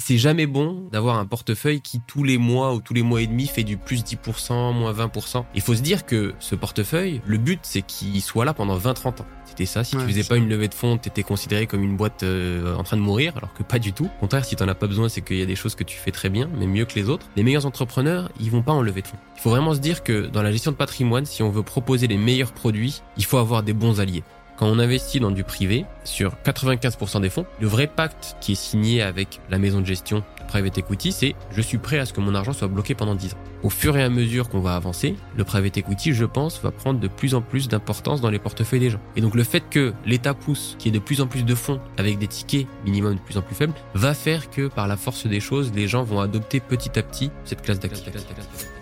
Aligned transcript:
c'est 0.00 0.18
jamais 0.18 0.46
bon 0.46 0.88
d'avoir 0.90 1.18
un 1.18 1.26
portefeuille 1.26 1.80
qui 1.80 2.00
tous 2.00 2.24
les 2.24 2.38
mois 2.38 2.74
ou 2.74 2.80
tous 2.80 2.94
les 2.94 3.02
mois 3.02 3.20
et 3.20 3.26
demi 3.26 3.46
fait 3.46 3.62
du 3.62 3.76
plus 3.76 4.02
10%, 4.02 4.74
moins 4.74 4.92
20%. 4.92 5.44
Il 5.54 5.60
faut 5.60 5.74
se 5.74 5.82
dire 5.82 6.06
que 6.06 6.34
ce 6.40 6.54
portefeuille, 6.54 7.20
le 7.26 7.38
but 7.38 7.60
c'est 7.62 7.82
qu'il 7.82 8.20
soit 8.22 8.44
là 8.44 8.54
pendant 8.54 8.78
20-30 8.78 9.20
ans. 9.20 9.26
C'était 9.44 9.66
ça, 9.66 9.82
si 9.82 9.96
tu 9.96 10.02
faisais 10.02 10.22
pas 10.22 10.36
une 10.36 10.48
levée 10.48 10.68
de 10.68 10.74
fonds, 10.74 10.96
t'étais 10.96 11.24
considéré 11.24 11.66
comme 11.66 11.82
une 11.82 11.96
boîte 11.96 12.22
euh, 12.22 12.76
en 12.76 12.84
train 12.84 12.96
de 12.96 13.02
mourir, 13.02 13.36
alors 13.36 13.52
que 13.52 13.64
pas 13.64 13.80
du 13.80 13.92
tout. 13.92 14.04
Au 14.04 14.20
contraire, 14.20 14.44
si 14.44 14.54
t'en 14.54 14.68
as 14.68 14.76
pas 14.76 14.86
besoin, 14.86 15.08
c'est 15.08 15.22
qu'il 15.22 15.38
y 15.38 15.42
a 15.42 15.46
des 15.46 15.56
choses 15.56 15.74
que 15.74 15.82
tu 15.82 15.96
fais 15.96 16.12
très 16.12 16.30
bien, 16.30 16.48
mais 16.56 16.68
mieux 16.68 16.84
que 16.84 16.94
les 16.94 17.08
autres. 17.08 17.26
Les 17.34 17.42
meilleurs 17.42 17.66
entrepreneurs, 17.66 18.30
ils 18.38 18.50
vont 18.50 18.62
pas 18.62 18.72
en 18.72 18.80
levée 18.80 19.02
de 19.02 19.08
fonds. 19.08 19.18
Il 19.36 19.40
faut 19.40 19.50
vraiment 19.50 19.74
se 19.74 19.80
dire 19.80 20.04
que 20.04 20.26
dans 20.26 20.42
la 20.42 20.52
gestion 20.52 20.70
de 20.70 20.76
patrimoine, 20.76 21.26
si 21.26 21.42
on 21.42 21.50
veut 21.50 21.64
proposer 21.64 22.06
les 22.06 22.16
meilleurs 22.16 22.52
produits, 22.52 23.02
il 23.16 23.24
faut 23.24 23.38
avoir 23.38 23.64
des 23.64 23.72
bons 23.72 24.00
alliés. 24.00 24.22
Quand 24.60 24.66
on 24.66 24.78
investit 24.78 25.20
dans 25.20 25.30
du 25.30 25.42
privé, 25.42 25.86
sur 26.04 26.34
95% 26.44 27.22
des 27.22 27.30
fonds, 27.30 27.46
le 27.62 27.66
vrai 27.66 27.86
pacte 27.86 28.36
qui 28.42 28.52
est 28.52 28.54
signé 28.54 29.00
avec 29.00 29.40
la 29.48 29.58
maison 29.58 29.80
de 29.80 29.86
gestion 29.86 30.22
private 30.48 30.76
equity, 30.76 31.12
c'est 31.12 31.34
je 31.50 31.62
suis 31.62 31.78
prêt 31.78 31.98
à 31.98 32.04
ce 32.04 32.12
que 32.12 32.20
mon 32.20 32.34
argent 32.34 32.52
soit 32.52 32.68
bloqué 32.68 32.94
pendant 32.94 33.14
10 33.14 33.32
ans. 33.32 33.38
Au 33.62 33.70
fur 33.70 33.96
et 33.96 34.02
à 34.02 34.10
mesure 34.10 34.50
qu'on 34.50 34.60
va 34.60 34.76
avancer, 34.76 35.16
le 35.34 35.44
private 35.44 35.78
equity, 35.78 36.12
je 36.12 36.26
pense, 36.26 36.60
va 36.60 36.72
prendre 36.72 37.00
de 37.00 37.08
plus 37.08 37.34
en 37.34 37.40
plus 37.40 37.68
d'importance 37.68 38.20
dans 38.20 38.28
les 38.28 38.38
portefeuilles 38.38 38.80
des 38.80 38.90
gens. 38.90 39.00
Et 39.16 39.22
donc 39.22 39.34
le 39.34 39.44
fait 39.44 39.62
que 39.70 39.94
l'État 40.04 40.34
pousse, 40.34 40.76
qu'il 40.78 40.92
y 40.92 40.94
ait 40.94 41.00
de 41.00 41.02
plus 41.02 41.22
en 41.22 41.26
plus 41.26 41.46
de 41.46 41.54
fonds 41.54 41.80
avec 41.96 42.18
des 42.18 42.26
tickets 42.26 42.66
minimum 42.84 43.14
de 43.14 43.20
plus 43.20 43.38
en 43.38 43.42
plus 43.42 43.54
faibles, 43.54 43.72
va 43.94 44.12
faire 44.12 44.50
que 44.50 44.68
par 44.68 44.88
la 44.88 44.98
force 44.98 45.26
des 45.26 45.40
choses, 45.40 45.72
les 45.74 45.88
gens 45.88 46.02
vont 46.02 46.20
adopter 46.20 46.60
petit 46.60 46.98
à 46.98 47.02
petit 47.02 47.30
cette 47.46 47.62
classe 47.62 47.80
d'actifs. 47.80 48.04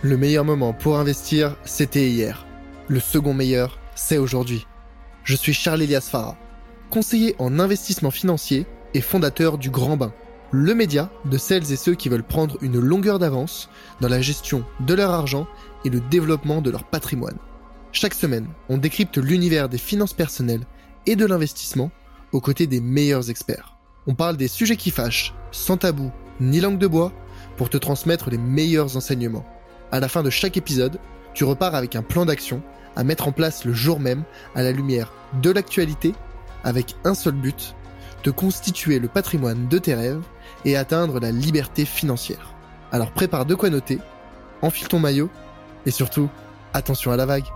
Le 0.02 0.16
meilleur 0.16 0.44
moment 0.44 0.72
pour 0.72 0.98
investir, 0.98 1.54
c'était 1.64 2.08
hier. 2.08 2.46
Le 2.88 2.98
second 2.98 3.32
meilleur, 3.32 3.78
c'est 3.94 4.18
aujourd'hui. 4.18 4.66
Je 5.28 5.36
suis 5.36 5.52
Charles 5.52 5.82
Elias 5.82 6.08
Farah, 6.10 6.38
conseiller 6.88 7.36
en 7.38 7.58
investissement 7.58 8.10
financier 8.10 8.64
et 8.94 9.02
fondateur 9.02 9.58
du 9.58 9.68
Grand 9.68 9.98
Bain, 9.98 10.14
le 10.52 10.74
média 10.74 11.10
de 11.26 11.36
celles 11.36 11.70
et 11.70 11.76
ceux 11.76 11.94
qui 11.94 12.08
veulent 12.08 12.22
prendre 12.22 12.56
une 12.62 12.80
longueur 12.80 13.18
d'avance 13.18 13.68
dans 14.00 14.08
la 14.08 14.22
gestion 14.22 14.64
de 14.80 14.94
leur 14.94 15.10
argent 15.10 15.46
et 15.84 15.90
le 15.90 16.00
développement 16.00 16.62
de 16.62 16.70
leur 16.70 16.84
patrimoine. 16.84 17.36
Chaque 17.92 18.14
semaine, 18.14 18.46
on 18.70 18.78
décrypte 18.78 19.18
l'univers 19.18 19.68
des 19.68 19.76
finances 19.76 20.14
personnelles 20.14 20.64
et 21.04 21.14
de 21.14 21.26
l'investissement 21.26 21.90
aux 22.32 22.40
côtés 22.40 22.66
des 22.66 22.80
meilleurs 22.80 23.28
experts. 23.28 23.76
On 24.06 24.14
parle 24.14 24.38
des 24.38 24.48
sujets 24.48 24.76
qui 24.76 24.90
fâchent, 24.90 25.34
sans 25.50 25.76
tabou 25.76 26.10
ni 26.40 26.58
langue 26.58 26.78
de 26.78 26.86
bois, 26.86 27.12
pour 27.58 27.68
te 27.68 27.76
transmettre 27.76 28.30
les 28.30 28.38
meilleurs 28.38 28.96
enseignements. 28.96 29.44
À 29.92 30.00
la 30.00 30.08
fin 30.08 30.22
de 30.22 30.30
chaque 30.30 30.56
épisode, 30.56 30.98
tu 31.38 31.44
repars 31.44 31.76
avec 31.76 31.94
un 31.94 32.02
plan 32.02 32.26
d'action 32.26 32.60
à 32.96 33.04
mettre 33.04 33.28
en 33.28 33.32
place 33.32 33.64
le 33.64 33.72
jour 33.72 34.00
même 34.00 34.24
à 34.56 34.62
la 34.64 34.72
lumière 34.72 35.12
de 35.40 35.52
l'actualité 35.52 36.12
avec 36.64 36.96
un 37.04 37.14
seul 37.14 37.34
but, 37.34 37.76
de 38.24 38.32
constituer 38.32 38.98
le 38.98 39.06
patrimoine 39.06 39.68
de 39.68 39.78
tes 39.78 39.94
rêves 39.94 40.24
et 40.64 40.76
atteindre 40.76 41.20
la 41.20 41.30
liberté 41.30 41.84
financière. 41.84 42.54
Alors 42.90 43.12
prépare 43.12 43.46
de 43.46 43.54
quoi 43.54 43.70
noter, 43.70 44.00
enfile 44.62 44.88
ton 44.88 44.98
maillot 44.98 45.30
et 45.86 45.92
surtout, 45.92 46.28
attention 46.74 47.12
à 47.12 47.16
la 47.16 47.24
vague. 47.24 47.46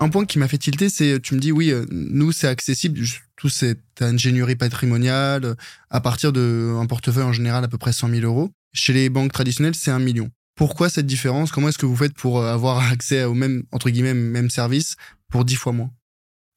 Un 0.00 0.08
point 0.08 0.26
qui 0.26 0.40
m'a 0.40 0.48
fait 0.48 0.58
tilter, 0.58 0.88
c'est 0.88 1.20
tu 1.20 1.36
me 1.36 1.40
dis 1.40 1.52
oui, 1.52 1.70
euh, 1.70 1.86
nous 1.92 2.32
c'est 2.32 2.48
accessible, 2.48 2.98
tout 3.36 3.48
cette 3.48 4.00
ingénierie 4.00 4.56
patrimoniale 4.56 5.56
à 5.90 6.00
partir 6.00 6.32
d'un 6.32 6.86
portefeuille 6.86 7.24
en 7.24 7.32
général 7.32 7.64
à 7.64 7.68
peu 7.68 7.78
près 7.78 7.92
100 7.92 8.08
000 8.10 8.22
euros. 8.22 8.50
Chez 8.72 8.92
les 8.92 9.08
banques 9.08 9.32
traditionnelles, 9.32 9.74
c'est 9.74 9.90
un 9.90 9.98
million. 9.98 10.30
Pourquoi 10.54 10.88
cette 10.88 11.06
différence? 11.06 11.52
Comment 11.52 11.68
est-ce 11.68 11.78
que 11.78 11.86
vous 11.86 11.96
faites 11.96 12.14
pour 12.14 12.40
euh, 12.40 12.52
avoir 12.52 12.78
accès 12.92 13.24
au 13.24 13.34
même 13.34 13.64
entre 13.72 13.90
guillemets 13.90 14.14
même 14.14 14.50
service 14.50 14.96
pour 15.30 15.44
10 15.44 15.56
fois 15.56 15.72
moins? 15.72 15.90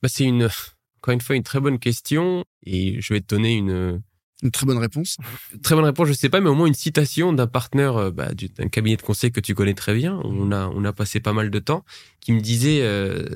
Bah, 0.02 0.10
c'est 0.10 0.24
une 0.24 0.50
encore 0.98 1.14
une 1.14 1.22
fois 1.22 1.36
une 1.36 1.44
très 1.44 1.60
bonne 1.60 1.80
question 1.80 2.44
et 2.64 3.00
je 3.02 3.14
vais 3.14 3.22
te 3.22 3.28
donner 3.28 3.56
une 3.56 4.02
une 4.42 4.52
très 4.52 4.66
bonne 4.66 4.78
réponse. 4.78 5.18
Très 5.64 5.76
bonne 5.76 5.84
réponse, 5.84 6.08
je 6.08 6.14
sais 6.14 6.30
pas, 6.30 6.40
mais 6.40 6.50
au 6.50 6.56
moins 6.56 6.68
une 6.68 6.74
citation 6.74 7.34
d'un 7.34 7.48
partenaire 7.48 7.98
euh, 7.98 8.12
bah, 8.12 8.30
d'un 8.58 8.70
cabinet 8.70 8.96
de 8.96 9.02
conseil 9.02 9.32
que 9.32 9.42
tu 9.42 9.54
connais 9.54 9.74
très 9.74 9.94
bien. 9.94 10.20
On 10.24 10.52
a 10.54 10.68
on 10.68 10.86
a 10.86 10.94
passé 10.94 11.20
pas 11.20 11.34
mal 11.34 11.50
de 11.50 11.60
temps, 11.60 11.84
qui 12.22 12.32
me 12.32 12.40
disait 12.40 12.80
euh, 12.82 13.28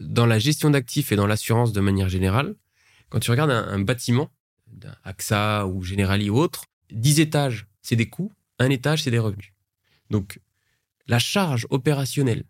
dans 0.00 0.26
la 0.26 0.38
gestion 0.38 0.70
d'actifs 0.70 1.12
et 1.12 1.16
dans 1.16 1.26
l'assurance 1.26 1.72
de 1.72 1.80
manière 1.80 2.08
générale, 2.08 2.56
quand 3.08 3.20
tu 3.20 3.30
regardes 3.30 3.50
un, 3.50 3.78
bâtiment, 3.80 4.30
d'un 4.66 4.94
AXA 5.04 5.66
ou 5.66 5.82
Generali 5.82 6.30
ou 6.30 6.38
autre, 6.38 6.64
10 6.90 7.20
étages, 7.20 7.66
c'est 7.82 7.96
des 7.96 8.08
coûts, 8.08 8.32
un 8.58 8.70
étage, 8.70 9.02
c'est 9.02 9.10
des 9.10 9.18
revenus. 9.18 9.52
Donc, 10.10 10.40
la 11.06 11.18
charge 11.18 11.66
opérationnelle 11.70 12.44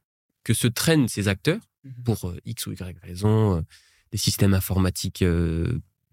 que 0.44 0.54
se 0.54 0.66
traînent 0.66 1.08
ces 1.08 1.28
acteurs 1.28 1.60
mhm. 1.84 2.04
pour 2.04 2.28
euh, 2.28 2.40
X 2.44 2.66
ou 2.66 2.72
Y 2.72 2.98
raison, 3.02 3.64
des 4.10 4.18
systèmes 4.18 4.54
informatiques 4.54 5.22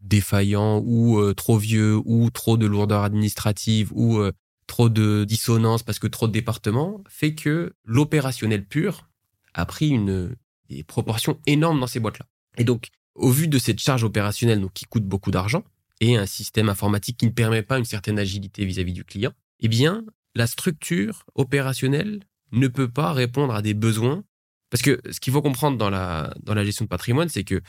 défaillant 0.05 0.81
ou 0.85 1.19
euh, 1.19 1.33
trop 1.33 1.57
vieux 1.57 1.99
ou 2.05 2.29
trop 2.29 2.57
de 2.57 2.65
lourdeur 2.65 3.03
administrative 3.03 3.91
ou 3.93 4.19
euh, 4.19 4.31
trop 4.67 4.89
de 4.89 5.25
dissonance 5.25 5.83
parce 5.83 5.99
que 5.99 6.07
trop 6.07 6.27
de 6.27 6.31
départements 6.31 7.03
fait 7.09 7.35
que 7.35 7.73
l'opérationnel 7.83 8.65
pur 8.65 9.09
a 9.53 9.65
pris 9.65 9.89
une 9.89 10.35
des 10.69 10.83
proportions 10.83 11.39
énormes 11.45 11.79
dans 11.79 11.87
ces 11.87 11.99
boîtes-là. 11.99 12.25
Et 12.57 12.63
donc, 12.63 12.89
au 13.15 13.31
vu 13.31 13.47
de 13.47 13.57
cette 13.57 13.79
charge 13.79 14.03
opérationnelle 14.03 14.61
donc, 14.61 14.73
qui 14.73 14.85
coûte 14.85 15.05
beaucoup 15.05 15.31
d'argent 15.31 15.63
et 16.01 16.17
un 16.17 16.25
système 16.25 16.69
informatique 16.69 17.17
qui 17.17 17.25
ne 17.25 17.31
permet 17.31 17.61
pas 17.61 17.77
une 17.77 17.85
certaine 17.85 18.19
agilité 18.19 18.65
vis-à-vis 18.65 18.91
-vis 18.91 18.95
du 18.95 19.05
client, 19.05 19.31
eh 19.61 19.67
bien, 19.67 20.03
la 20.35 20.47
structure 20.47 21.25
opérationnelle 21.35 22.19
ne 22.51 22.67
peut 22.67 22.89
pas 22.89 23.13
répondre 23.13 23.55
à 23.55 23.61
des 23.61 23.73
besoins 23.73 24.23
parce 24.69 24.81
que 24.81 24.99
ce 25.09 25.19
qu'il 25.19 25.31
faut 25.31 25.41
comprendre 25.41 25.77
dans 25.77 25.89
la, 25.89 26.33
dans 26.43 26.53
la 26.53 26.65
gestion 26.65 26.83
de 26.85 26.89
patrimoine, 26.89 27.29
c'est 27.29 27.43
que 27.43 27.55
euh, 27.55 27.61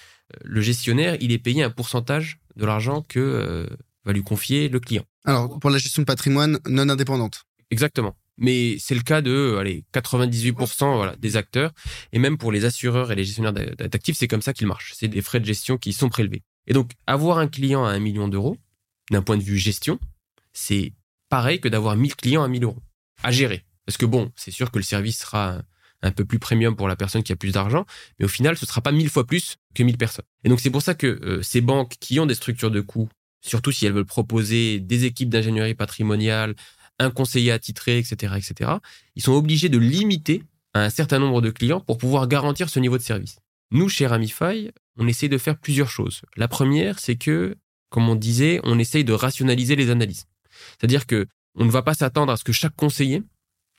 le 0.42 0.60
gestionnaire, 0.60 1.16
il 1.20 1.30
est 1.30 1.38
payé 1.38 1.62
un 1.62 1.70
pourcentage 1.70 2.40
de 2.56 2.66
l'argent 2.66 3.02
que 3.02 3.20
euh, 3.20 3.66
va 4.04 4.12
lui 4.12 4.22
confier 4.22 4.68
le 4.68 4.80
client. 4.80 5.04
Alors, 5.24 5.58
pour 5.60 5.70
la 5.70 5.78
gestion 5.78 6.02
de 6.02 6.06
patrimoine 6.06 6.58
non 6.68 6.88
indépendante. 6.88 7.44
Exactement. 7.70 8.16
Mais 8.38 8.76
c'est 8.78 8.94
le 8.94 9.00
cas 9.00 9.22
de 9.22 9.56
allez, 9.58 9.84
98% 9.94 10.96
voilà, 10.96 11.16
des 11.16 11.36
acteurs. 11.36 11.72
Et 12.12 12.18
même 12.18 12.38
pour 12.38 12.52
les 12.52 12.64
assureurs 12.64 13.10
et 13.12 13.14
les 13.14 13.24
gestionnaires 13.24 13.52
d'actifs, 13.52 14.16
c'est 14.16 14.28
comme 14.28 14.42
ça 14.42 14.52
qu'ils 14.52 14.66
marchent. 14.66 14.92
C'est 14.94 15.08
des 15.08 15.22
frais 15.22 15.40
de 15.40 15.46
gestion 15.46 15.78
qui 15.78 15.92
sont 15.92 16.08
prélevés. 16.08 16.42
Et 16.66 16.72
donc, 16.72 16.92
avoir 17.06 17.38
un 17.38 17.48
client 17.48 17.84
à 17.84 17.90
un 17.90 17.98
million 17.98 18.28
d'euros, 18.28 18.56
d'un 19.10 19.22
point 19.22 19.36
de 19.36 19.42
vue 19.42 19.56
gestion, 19.56 19.98
c'est 20.52 20.92
pareil 21.28 21.60
que 21.60 21.68
d'avoir 21.68 21.96
1000 21.96 22.16
clients 22.16 22.42
à 22.42 22.48
1000 22.48 22.64
euros 22.64 22.82
à 23.22 23.30
gérer. 23.30 23.64
Parce 23.86 23.96
que 23.96 24.06
bon, 24.06 24.32
c'est 24.36 24.50
sûr 24.50 24.70
que 24.70 24.78
le 24.78 24.84
service 24.84 25.20
sera 25.20 25.62
un 26.02 26.12
peu 26.12 26.24
plus 26.24 26.38
premium 26.38 26.76
pour 26.76 26.88
la 26.88 26.96
personne 26.96 27.22
qui 27.22 27.32
a 27.32 27.36
plus 27.36 27.52
d'argent, 27.52 27.86
mais 28.18 28.26
au 28.26 28.28
final, 28.28 28.56
ce 28.56 28.66
sera 28.66 28.80
pas 28.80 28.92
mille 28.92 29.08
fois 29.08 29.26
plus 29.26 29.56
que 29.74 29.82
1000 29.82 29.96
personnes. 29.96 30.24
Et 30.44 30.48
donc, 30.48 30.60
c'est 30.60 30.70
pour 30.70 30.82
ça 30.82 30.94
que 30.94 31.06
euh, 31.06 31.42
ces 31.42 31.60
banques 31.60 31.94
qui 32.00 32.20
ont 32.20 32.26
des 32.26 32.34
structures 32.34 32.70
de 32.70 32.80
coûts, 32.80 33.08
surtout 33.40 33.72
si 33.72 33.86
elles 33.86 33.92
veulent 33.92 34.04
proposer 34.04 34.80
des 34.80 35.04
équipes 35.04 35.30
d'ingénierie 35.30 35.74
patrimoniale, 35.74 36.54
un 36.98 37.10
conseiller 37.10 37.52
attitré, 37.52 37.98
etc., 37.98 38.34
etc., 38.36 38.70
ils 39.14 39.22
sont 39.22 39.32
obligés 39.32 39.68
de 39.68 39.78
limiter 39.78 40.42
un 40.74 40.90
certain 40.90 41.18
nombre 41.18 41.40
de 41.40 41.50
clients 41.50 41.80
pour 41.80 41.98
pouvoir 41.98 42.28
garantir 42.28 42.68
ce 42.68 42.78
niveau 42.80 42.98
de 42.98 43.02
service. 43.02 43.38
Nous, 43.70 43.88
chez 43.88 44.06
Ramify, 44.06 44.70
on 44.96 45.08
essaie 45.08 45.28
de 45.28 45.38
faire 45.38 45.58
plusieurs 45.58 45.90
choses. 45.90 46.22
La 46.36 46.48
première, 46.48 46.98
c'est 46.98 47.16
que, 47.16 47.56
comme 47.90 48.08
on 48.08 48.14
disait, 48.14 48.60
on 48.64 48.78
essaye 48.78 49.04
de 49.04 49.12
rationaliser 49.12 49.76
les 49.76 49.90
analyses. 49.90 50.26
C'est-à-dire 50.78 51.06
que 51.06 51.26
on 51.54 51.64
ne 51.64 51.70
va 51.70 51.82
pas 51.82 51.94
s'attendre 51.94 52.32
à 52.32 52.36
ce 52.36 52.44
que 52.44 52.52
chaque 52.52 52.76
conseiller 52.76 53.22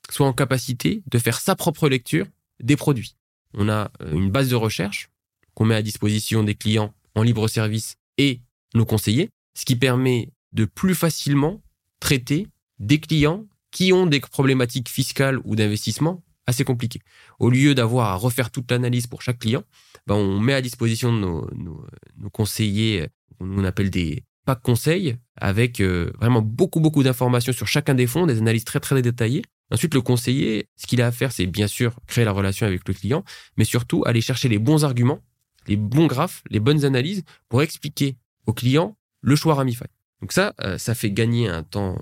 soit 0.09 0.27
en 0.27 0.33
capacité 0.33 1.03
de 1.09 1.19
faire 1.19 1.39
sa 1.39 1.55
propre 1.55 1.89
lecture 1.89 2.25
des 2.61 2.75
produits. 2.75 3.15
On 3.53 3.69
a 3.69 3.91
euh, 4.01 4.13
une 4.13 4.31
base 4.31 4.49
de 4.49 4.55
recherche 4.55 5.09
qu'on 5.53 5.65
met 5.65 5.75
à 5.75 5.81
disposition 5.81 6.43
des 6.43 6.55
clients 6.55 6.93
en 7.15 7.23
libre 7.23 7.47
service 7.47 7.97
et 8.17 8.41
nos 8.73 8.85
conseillers, 8.85 9.29
ce 9.53 9.65
qui 9.65 9.75
permet 9.75 10.29
de 10.53 10.65
plus 10.65 10.95
facilement 10.95 11.61
traiter 11.99 12.47
des 12.79 12.99
clients 12.99 13.45
qui 13.71 13.93
ont 13.93 14.05
des 14.05 14.19
problématiques 14.19 14.89
fiscales 14.89 15.39
ou 15.43 15.55
d'investissement 15.55 16.23
assez 16.45 16.63
compliquées. 16.63 17.01
Au 17.39 17.49
lieu 17.49 17.75
d'avoir 17.75 18.07
à 18.07 18.15
refaire 18.15 18.51
toute 18.51 18.71
l'analyse 18.71 19.07
pour 19.07 19.21
chaque 19.21 19.39
client, 19.39 19.63
ben 20.07 20.15
on 20.15 20.39
met 20.39 20.53
à 20.53 20.61
disposition 20.61 21.13
de 21.13 21.19
nos, 21.19 21.49
nos, 22.17 22.29
conseillers, 22.29 23.07
on 23.41 23.63
appelle 23.65 23.89
des 23.89 24.23
packs 24.45 24.61
conseils, 24.61 25.17
avec 25.35 25.81
euh, 25.81 26.11
vraiment 26.17 26.41
beaucoup, 26.41 26.79
beaucoup 26.79 27.03
d'informations 27.03 27.51
sur 27.51 27.67
chacun 27.67 27.95
des 27.95 28.07
fonds, 28.07 28.25
des 28.25 28.37
analyses 28.37 28.63
très, 28.63 28.79
très 28.79 29.01
détaillées, 29.01 29.43
Ensuite, 29.69 29.93
le 29.93 30.01
conseiller, 30.01 30.69
ce 30.77 30.87
qu'il 30.87 31.01
a 31.01 31.07
à 31.07 31.11
faire, 31.11 31.31
c'est 31.31 31.45
bien 31.45 31.67
sûr 31.67 31.99
créer 32.07 32.23
la 32.23 32.31
relation 32.31 32.65
avec 32.65 32.87
le 32.87 32.93
client, 32.93 33.23
mais 33.57 33.65
surtout 33.65 34.03
aller 34.05 34.21
chercher 34.21 34.47
les 34.47 34.59
bons 34.59 34.85
arguments, 34.85 35.19
les 35.67 35.75
bons 35.75 36.07
graphes, 36.07 36.41
les 36.49 36.59
bonnes 36.59 36.85
analyses 36.85 37.23
pour 37.49 37.61
expliquer 37.61 38.15
au 38.45 38.53
client 38.53 38.97
le 39.21 39.35
choix 39.35 39.55
Ramify. 39.55 39.83
Donc 40.21 40.31
ça, 40.31 40.53
euh, 40.61 40.77
ça 40.77 40.95
fait 40.95 41.11
gagner 41.11 41.49
un 41.49 41.63
temps 41.63 41.99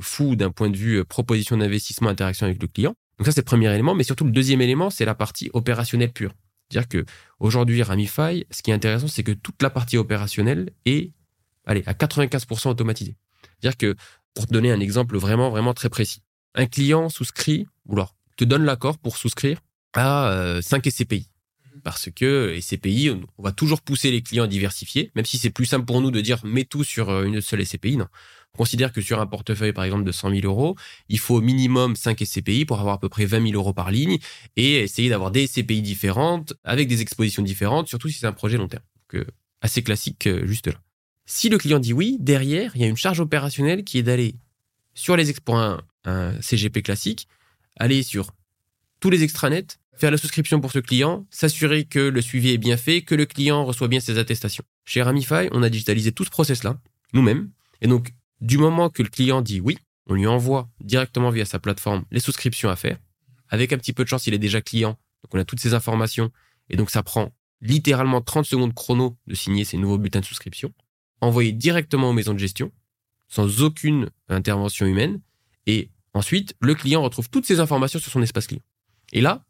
fou 0.00 0.36
d'un 0.36 0.50
point 0.50 0.70
de 0.70 0.76
vue 0.76 0.98
euh, 0.98 1.04
proposition 1.04 1.56
d'investissement, 1.56 2.08
interaction 2.08 2.46
avec 2.46 2.60
le 2.60 2.68
client. 2.68 2.94
Donc 3.18 3.26
ça, 3.26 3.32
c'est 3.32 3.40
le 3.40 3.44
premier 3.44 3.72
élément, 3.72 3.94
mais 3.94 4.04
surtout 4.04 4.24
le 4.24 4.30
deuxième 4.30 4.60
élément, 4.60 4.90
c'est 4.90 5.04
la 5.04 5.14
partie 5.14 5.50
opérationnelle 5.52 6.12
pure. 6.12 6.34
C'est-à-dire 6.70 6.88
que 6.88 7.04
aujourd'hui, 7.40 7.82
Ramify, 7.82 8.46
ce 8.50 8.62
qui 8.62 8.70
est 8.70 8.74
intéressant, 8.74 9.08
c'est 9.08 9.22
que 9.22 9.32
toute 9.32 9.62
la 9.62 9.70
partie 9.70 9.96
opérationnelle 9.96 10.70
est, 10.84 11.12
allez, 11.66 11.82
à 11.86 11.94
95% 11.94 12.68
automatisée. 12.68 13.16
C'est-à-dire 13.60 13.76
que, 13.76 13.96
pour 14.34 14.46
te 14.46 14.52
donner 14.52 14.70
un 14.70 14.80
exemple 14.80 15.16
vraiment, 15.16 15.50
vraiment 15.50 15.74
très 15.74 15.88
précis, 15.88 16.22
un 16.54 16.66
client 16.66 17.08
souscrit, 17.08 17.66
ou 17.86 17.94
alors 17.94 18.14
te 18.36 18.44
donne 18.44 18.64
l'accord 18.64 18.98
pour 18.98 19.16
souscrire 19.16 19.60
à 19.94 20.60
5 20.62 20.86
euh, 20.86 20.90
SCPI. 20.90 21.28
Parce 21.82 22.10
que 22.14 22.58
SCPI, 22.60 23.10
on 23.38 23.42
va 23.42 23.52
toujours 23.52 23.80
pousser 23.80 24.10
les 24.10 24.22
clients 24.22 24.44
à 24.44 24.48
diversifier, 24.48 25.10
même 25.14 25.24
si 25.24 25.38
c'est 25.38 25.50
plus 25.50 25.66
simple 25.66 25.86
pour 25.86 26.00
nous 26.00 26.10
de 26.10 26.20
dire 26.20 26.44
mets 26.44 26.64
tout 26.64 26.84
sur 26.84 27.10
euh, 27.10 27.24
une 27.24 27.40
seule 27.40 27.64
SCPI. 27.64 27.96
Non. 27.96 28.06
On 28.58 28.64
considère 28.64 28.90
que 28.90 29.00
sur 29.00 29.20
un 29.20 29.26
portefeuille, 29.28 29.72
par 29.72 29.84
exemple, 29.84 30.02
de 30.02 30.10
100 30.10 30.30
000 30.30 30.40
euros, 30.42 30.74
il 31.08 31.20
faut 31.20 31.36
au 31.36 31.40
minimum 31.40 31.94
5 31.94 32.18
SCPI 32.24 32.64
pour 32.64 32.80
avoir 32.80 32.96
à 32.96 32.98
peu 32.98 33.08
près 33.08 33.24
20 33.24 33.50
000 33.50 33.54
euros 33.54 33.72
par 33.72 33.92
ligne 33.92 34.18
et 34.56 34.80
essayer 34.80 35.08
d'avoir 35.08 35.30
des 35.30 35.46
SCPI 35.46 35.80
différentes 35.80 36.54
avec 36.64 36.88
des 36.88 37.00
expositions 37.00 37.44
différentes, 37.44 37.86
surtout 37.86 38.08
si 38.08 38.18
c'est 38.18 38.26
un 38.26 38.32
projet 38.32 38.56
long 38.56 38.66
terme. 38.66 38.82
Donc, 39.12 39.22
euh, 39.22 39.30
assez 39.60 39.84
classique 39.84 40.26
euh, 40.26 40.44
juste 40.44 40.66
là. 40.66 40.74
Si 41.24 41.48
le 41.48 41.56
client 41.56 41.78
dit 41.78 41.92
oui, 41.92 42.16
derrière, 42.18 42.72
il 42.74 42.82
y 42.82 42.84
a 42.84 42.88
une 42.88 42.96
charge 42.96 43.20
opérationnelle 43.20 43.84
qui 43.84 43.98
est 43.98 44.02
d'aller 44.02 44.34
sur 44.92 45.16
les 45.16 45.32
pour 45.34 45.56
un, 45.56 45.80
CGP 46.40 46.82
classique, 46.82 47.28
aller 47.76 48.02
sur 48.02 48.32
tous 48.98 49.10
les 49.10 49.22
extranets, 49.22 49.68
faire 49.94 50.10
la 50.10 50.16
souscription 50.16 50.60
pour 50.60 50.72
ce 50.72 50.80
client, 50.80 51.26
s'assurer 51.30 51.84
que 51.84 52.00
le 52.00 52.20
suivi 52.22 52.50
est 52.50 52.58
bien 52.58 52.76
fait, 52.76 53.02
que 53.02 53.14
le 53.14 53.26
client 53.26 53.64
reçoit 53.64 53.86
bien 53.86 54.00
ses 54.00 54.18
attestations. 54.18 54.64
Chez 54.84 55.02
Ramify, 55.02 55.48
on 55.52 55.62
a 55.62 55.68
digitalisé 55.68 56.10
tout 56.10 56.24
ce 56.24 56.30
process-là, 56.30 56.80
nous-mêmes. 57.12 57.50
Et 57.82 57.86
donc, 57.86 58.12
du 58.40 58.58
moment 58.58 58.90
que 58.90 59.02
le 59.02 59.08
client 59.08 59.42
dit 59.42 59.60
oui, 59.60 59.78
on 60.06 60.14
lui 60.14 60.26
envoie 60.26 60.68
directement 60.80 61.30
via 61.30 61.44
sa 61.44 61.58
plateforme 61.58 62.04
les 62.10 62.20
souscriptions 62.20 62.70
à 62.70 62.76
faire. 62.76 62.98
Avec 63.48 63.72
un 63.72 63.78
petit 63.78 63.92
peu 63.92 64.04
de 64.04 64.08
chance, 64.08 64.26
il 64.26 64.34
est 64.34 64.38
déjà 64.38 64.60
client. 64.60 64.98
Donc, 65.22 65.34
on 65.34 65.38
a 65.38 65.44
toutes 65.44 65.60
ces 65.60 65.74
informations. 65.74 66.30
Et 66.70 66.76
donc, 66.76 66.90
ça 66.90 67.02
prend 67.02 67.32
littéralement 67.60 68.20
30 68.20 68.44
secondes 68.44 68.74
chrono 68.74 69.16
de 69.26 69.34
signer 69.34 69.64
ces 69.64 69.78
nouveaux 69.78 69.98
bulletins 69.98 70.20
de 70.20 70.24
souscription, 70.24 70.72
envoyés 71.20 71.52
directement 71.52 72.10
aux 72.10 72.12
maisons 72.12 72.34
de 72.34 72.38
gestion, 72.38 72.70
sans 73.26 73.62
aucune 73.62 74.10
intervention 74.28 74.86
humaine. 74.86 75.20
Et 75.66 75.90
ensuite, 76.14 76.54
le 76.60 76.74
client 76.74 77.02
retrouve 77.02 77.28
toutes 77.30 77.46
ces 77.46 77.60
informations 77.60 77.98
sur 77.98 78.12
son 78.12 78.22
espace 78.22 78.46
client. 78.46 78.62
Et 79.12 79.20
là, 79.20 79.44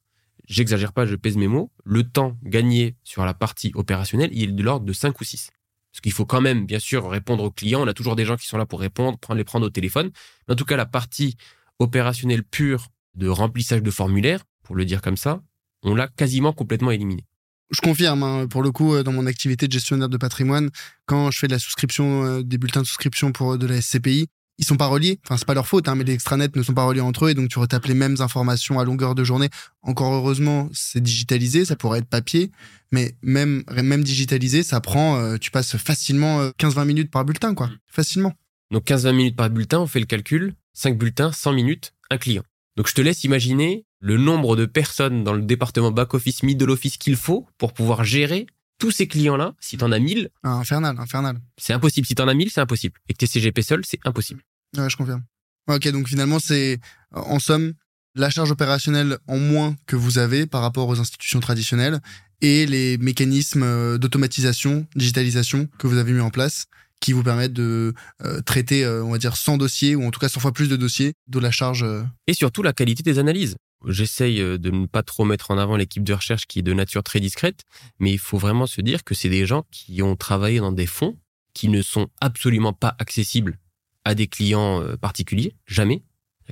j'exagère 0.47 0.93
pas, 0.93 1.07
je 1.07 1.17
pèse 1.17 1.37
mes 1.37 1.49
mots, 1.49 1.71
le 1.85 2.05
temps 2.05 2.39
gagné 2.43 2.97
sur 3.05 3.25
la 3.25 3.35
partie 3.35 3.73
opérationnelle, 3.75 4.31
il 4.33 4.51
est 4.51 4.53
de 4.53 4.63
l'ordre 4.63 4.87
de 4.87 4.93
5 4.93 5.21
ou 5.21 5.25
6. 5.25 5.51
Parce 5.99 6.03
qu'il 6.03 6.13
faut 6.13 6.27
quand 6.27 6.41
même, 6.41 6.65
bien 6.65 6.79
sûr, 6.79 7.11
répondre 7.11 7.43
aux 7.43 7.51
clients. 7.51 7.83
On 7.83 7.89
a 7.89 7.93
toujours 7.93 8.15
des 8.15 8.25
gens 8.25 8.37
qui 8.37 8.47
sont 8.47 8.57
là 8.57 8.67
pour 8.67 8.79
répondre, 8.79 9.19
prendre 9.19 9.37
les 9.37 9.43
prendre 9.43 9.67
au 9.67 9.71
téléphone. 9.71 10.13
Mais 10.47 10.55
en 10.55 10.57
tout 10.57 10.65
cas, 10.65 10.77
la 10.77 10.87
partie 10.87 11.37
opérationnelle 11.81 12.45
pure 12.45 12.87
de 13.17 13.27
remplissage 13.27 13.83
de 13.83 13.91
formulaire, 13.91 14.45
pour 14.63 14.77
le 14.77 14.85
dire 14.85 15.03
comme 15.03 15.17
ça, 15.17 15.43
on 15.83 15.97
l'a 15.97 16.07
quasiment 16.07 16.53
complètement 16.53 16.93
éliminé 16.93 17.27
je 17.71 17.81
confirme, 17.81 18.23
hein, 18.23 18.47
pour 18.49 18.63
le 18.63 18.73
coup, 18.73 18.95
euh, 18.95 19.03
dans 19.03 19.13
mon 19.13 19.27
activité 19.27 19.67
de 19.67 19.73
gestionnaire 19.73 20.09
de 20.09 20.17
patrimoine, 20.17 20.71
quand 21.07 21.31
je 21.31 21.39
fais 21.39 21.49
de 21.49 21.53
la 21.53 21.59
souscription, 21.59 22.25
euh, 22.25 22.43
des 22.43 22.59
bulletins 22.59 22.81
de 22.81 22.87
souscription 22.87 23.33
pour 23.33 23.55
euh, 23.55 23.59
de 23.59 23.67
la 23.67 23.81
SCPI, 23.81 24.29
ils 24.59 24.65
sont 24.65 24.77
pas 24.77 24.87
reliés. 24.87 25.21
Enfin, 25.25 25.37
c'est 25.37 25.47
pas 25.47 25.55
leur 25.55 25.67
faute, 25.67 25.89
hein, 25.89 25.95
mais 25.95 26.05
les 26.05 26.13
extranets 26.13 26.49
ne 26.55 26.63
sont 26.63 26.75
pas 26.75 26.85
reliés 26.85 27.01
entre 27.01 27.27
eux 27.27 27.31
et 27.31 27.35
donc 27.35 27.49
tu 27.49 27.59
retapes 27.59 27.87
les 27.87 27.95
mêmes 27.95 28.17
informations 28.21 28.79
à 28.79 28.85
longueur 28.85 29.15
de 29.15 29.25
journée. 29.25 29.49
Encore 29.83 30.13
heureusement, 30.13 30.69
c'est 30.73 31.03
digitalisé, 31.03 31.65
ça 31.65 31.77
pourrait 31.77 32.01
être 32.01 32.09
papier, 32.09 32.51
mais 32.93 33.17
même, 33.23 33.63
même 33.71 34.03
digitalisé, 34.03 34.63
ça 34.63 34.81
prend, 34.81 35.39
tu 35.39 35.51
passes 35.51 35.77
facilement 35.77 36.49
15-20 36.59 36.85
minutes 36.85 37.11
par 37.11 37.25
bulletin, 37.25 37.55
quoi. 37.55 37.71
Facilement. 37.87 38.35
Donc 38.71 38.85
15-20 38.87 39.13
minutes 39.13 39.37
par 39.37 39.49
bulletin, 39.49 39.81
on 39.81 39.87
fait 39.87 40.01
le 40.01 40.07
calcul, 40.07 40.55
5 40.75 40.99
bulletins, 40.99 41.33
100 41.33 41.53
minutes, 41.53 41.95
un 42.11 42.19
client. 42.19 42.43
Donc 42.77 42.89
je 42.89 42.95
te 42.95 43.01
laisse 43.01 43.25
imaginer 43.25 43.85
le 44.01 44.17
nombre 44.17 44.55
de 44.57 44.67
personnes 44.67 45.25
dans 45.25 45.33
le 45.33 45.43
département 45.43 45.91
back-office, 45.91 46.43
middle 46.43 46.71
office 46.71 46.97
qu'il 46.97 47.17
faut 47.17 47.47
pour 47.59 47.73
pouvoir 47.73 48.05
gérer 48.05 48.47
tous 48.79 48.93
ces 48.93 49.09
clients-là. 49.09 49.55
Si 49.59 49.77
tu 49.77 49.83
en 49.83 49.91
as 49.91 49.99
1000. 49.99 50.31
Ah, 50.45 50.51
infernal, 50.51 50.97
infernal. 51.01 51.41
C'est 51.57 51.73
impossible. 51.73 52.07
Si 52.07 52.15
tu 52.15 52.23
en 52.23 52.29
as 52.29 52.35
1000, 52.35 52.51
c'est 52.51 52.61
impossible. 52.61 53.01
Et 53.09 53.13
que 53.13 53.19
tu 53.19 53.25
es 53.25 53.29
CGP 53.29 53.63
seul, 53.63 53.85
c'est 53.85 53.99
impossible. 54.05 54.43
Ouais, 54.77 54.91
je 54.91 54.97
confirme. 54.97 55.23
Ok, 55.69 55.89
donc 55.89 56.09
finalement, 56.09 56.39
c'est 56.39 56.81
en 57.13 57.39
somme 57.39 57.75
la 58.15 58.31
charge 58.31 58.51
opérationnelle 58.51 59.19
en 59.27 59.39
moins 59.39 59.77
que 59.87 59.97
vous 59.97 60.19
avez 60.19 60.47
par 60.47 60.63
rapport 60.63 60.89
aux 60.89 60.99
institutions 60.99 61.41
traditionnelles 61.41 62.01
et 62.41 62.67
les 62.67 62.99
mécanismes 62.99 63.63
euh, 63.63 63.99
d'automatisation, 63.99 64.87
digitalisation 64.95 65.69
que 65.79 65.87
vous 65.87 65.99
avez 65.99 66.13
mis 66.13 66.21
en 66.21 66.31
place 66.31 66.67
qui 67.01 67.13
vous 67.13 67.23
permettent 67.23 67.53
de 67.53 67.95
euh, 68.25 68.41
traiter, 68.41 68.85
euh, 68.85 69.05
on 69.05 69.13
va 69.13 69.19
dire, 69.19 69.37
100 69.37 69.57
dossiers, 69.57 69.95
ou 69.95 70.05
en 70.05 70.11
tout 70.11 70.19
cas 70.19 70.29
100 70.29 70.41
fois 70.41 70.53
plus 70.53 70.69
de 70.69 70.75
dossiers, 70.75 71.13
de 71.29 71.39
la 71.39 71.53
charge. 71.53 71.87
Et 72.27 72.35
surtout 72.35 72.63
la 72.63 72.73
qualité 72.73 73.05
des 73.05 73.21
analyses. 73.21 73.55
J'essaye 73.87 74.41
de 74.41 74.71
ne 74.71 74.87
pas 74.87 75.05
trop 75.05 75.25
mettre 75.25 75.53
en 75.53 75.59
avant 75.59 75.77
l'équipe 75.77 76.03
de 76.03 76.13
recherche 76.13 76.47
qui 76.49 76.59
est 76.59 76.63
de 76.63 76.73
nature 76.73 77.05
très 77.05 77.21
discrète, 77.21 77.61
mais 78.01 78.11
il 78.11 78.19
faut 78.19 78.37
vraiment 78.37 78.67
se 78.67 78.81
dire 78.81 79.05
que 79.05 79.15
c'est 79.15 79.29
des 79.29 79.47
gens 79.47 79.65
qui 79.71 80.03
ont 80.03 80.17
travaillé 80.17 80.59
dans 80.59 80.73
des 80.73 80.87
fonds 80.87 81.17
qui 81.55 81.69
ne 81.69 81.83
sont 81.83 82.09
absolument 82.21 82.73
pas 82.73 82.97
accessibles 82.99 83.61
à 84.09 84.15
des 84.15 84.27
clients 84.27 84.83
euh, 84.83 84.97
particuliers, 84.97 85.55
jamais, 85.67 86.03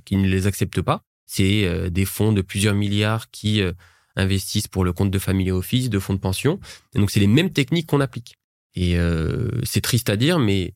qui 0.04 0.16
ne 0.16 0.28
les 0.28 0.46
acceptent 0.46 0.82
pas. 0.82 1.02
C'est 1.24 1.64
euh, 1.64 1.88
des 1.88 2.04
fonds 2.04 2.32
de 2.32 2.42
plusieurs 2.42 2.74
milliards 2.74 3.30
qui 3.30 3.62
investissent 4.14 4.68
pour 4.68 4.84
le 4.84 4.92
compte 4.92 5.10
de 5.10 5.18
family 5.18 5.50
office, 5.50 5.88
de 5.88 5.98
fonds 5.98 6.12
de 6.12 6.18
pension. 6.18 6.60
Et 6.94 6.98
donc 6.98 7.10
c'est 7.10 7.20
les 7.20 7.26
mêmes 7.26 7.52
techniques 7.52 7.86
qu'on 7.86 8.00
applique. 8.00 8.36
Et 8.74 8.98
c'est 9.62 9.80
triste 9.80 10.10
à 10.10 10.16
dire, 10.16 10.38
mais 10.38 10.74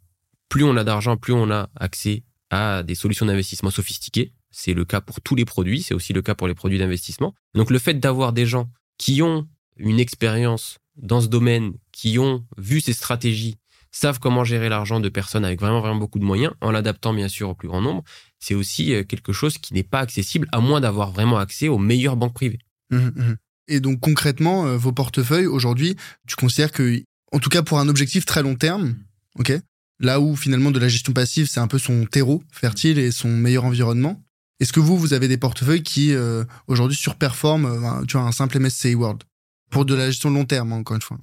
plus 0.48 0.64
on 0.64 0.76
a 0.76 0.84
d'argent, 0.84 1.18
plus 1.18 1.34
on 1.34 1.50
a 1.50 1.68
accès 1.76 2.24
à 2.48 2.82
des 2.82 2.94
solutions 2.94 3.26
d'investissement 3.26 3.70
sophistiquées. 3.70 4.32
C'est 4.50 4.74
le 4.74 4.84
cas 4.84 5.00
pour 5.00 5.20
tous 5.20 5.34
les 5.34 5.44
produits, 5.44 5.82
c'est 5.82 5.94
aussi 5.94 6.12
le 6.14 6.22
cas 6.22 6.34
pour 6.34 6.48
les 6.48 6.54
produits 6.54 6.78
d'investissement. 6.78 7.34
Donc 7.54 7.70
le 7.70 7.78
fait 7.78 7.94
d'avoir 7.94 8.32
des 8.32 8.46
gens 8.46 8.70
qui 8.98 9.22
ont 9.22 9.46
une 9.76 10.00
expérience 10.00 10.78
dans 10.96 11.20
ce 11.20 11.28
domaine, 11.28 11.74
qui 11.92 12.18
ont 12.18 12.46
vu 12.56 12.80
ces 12.80 12.92
stratégies, 12.92 13.56
savent 13.90 14.18
comment 14.18 14.44
gérer 14.44 14.68
l'argent 14.68 15.00
de 15.00 15.08
personnes 15.08 15.44
avec 15.44 15.60
vraiment 15.60 15.80
vraiment 15.80 15.96
beaucoup 15.96 16.18
de 16.18 16.24
moyens, 16.24 16.52
en 16.60 16.70
l'adaptant 16.70 17.12
bien 17.12 17.28
sûr 17.28 17.50
au 17.50 17.54
plus 17.54 17.68
grand 17.68 17.80
nombre, 17.80 18.02
c'est 18.38 18.54
aussi 18.54 18.94
euh, 18.94 19.04
quelque 19.04 19.32
chose 19.32 19.58
qui 19.58 19.74
n'est 19.74 19.82
pas 19.82 20.00
accessible 20.00 20.48
à 20.52 20.60
moins 20.60 20.80
d'avoir 20.80 21.10
vraiment 21.10 21.38
accès 21.38 21.68
aux 21.68 21.78
meilleures 21.78 22.16
banques 22.16 22.34
privées. 22.34 22.60
Mmh, 22.90 22.96
mmh. 22.96 23.36
Et 23.68 23.80
donc 23.80 24.00
concrètement, 24.00 24.66
euh, 24.66 24.76
vos 24.76 24.92
portefeuilles 24.92 25.46
aujourd'hui, 25.46 25.96
tu 26.26 26.36
considères 26.36 26.72
que, 26.72 27.02
en 27.32 27.38
tout 27.38 27.50
cas 27.50 27.62
pour 27.62 27.78
un 27.78 27.88
objectif 27.88 28.24
très 28.24 28.42
long 28.42 28.54
terme, 28.54 28.96
ok, 29.38 29.52
là 29.98 30.20
où 30.20 30.36
finalement 30.36 30.70
de 30.70 30.78
la 30.78 30.88
gestion 30.88 31.12
passive 31.12 31.46
c'est 31.46 31.60
un 31.60 31.68
peu 31.68 31.78
son 31.78 32.06
terreau 32.06 32.42
fertile 32.52 32.98
et 32.98 33.10
son 33.10 33.28
meilleur 33.28 33.64
environnement, 33.64 34.22
est-ce 34.60 34.72
que 34.72 34.80
vous, 34.80 34.98
vous 34.98 35.14
avez 35.14 35.26
des 35.26 35.38
portefeuilles 35.38 35.82
qui 35.82 36.12
euh, 36.12 36.44
aujourd'hui 36.66 36.96
surperforment 36.96 38.04
tu 38.06 38.16
vois, 38.16 38.26
un 38.26 38.32
simple 38.32 38.58
MSCI 38.58 38.94
World? 38.94 39.24
Pour 39.70 39.84
de 39.84 39.94
la 39.94 40.10
gestion 40.10 40.30
long 40.30 40.44
terme, 40.44 40.72
encore 40.72 40.96
une 40.96 41.02
fois 41.02 41.18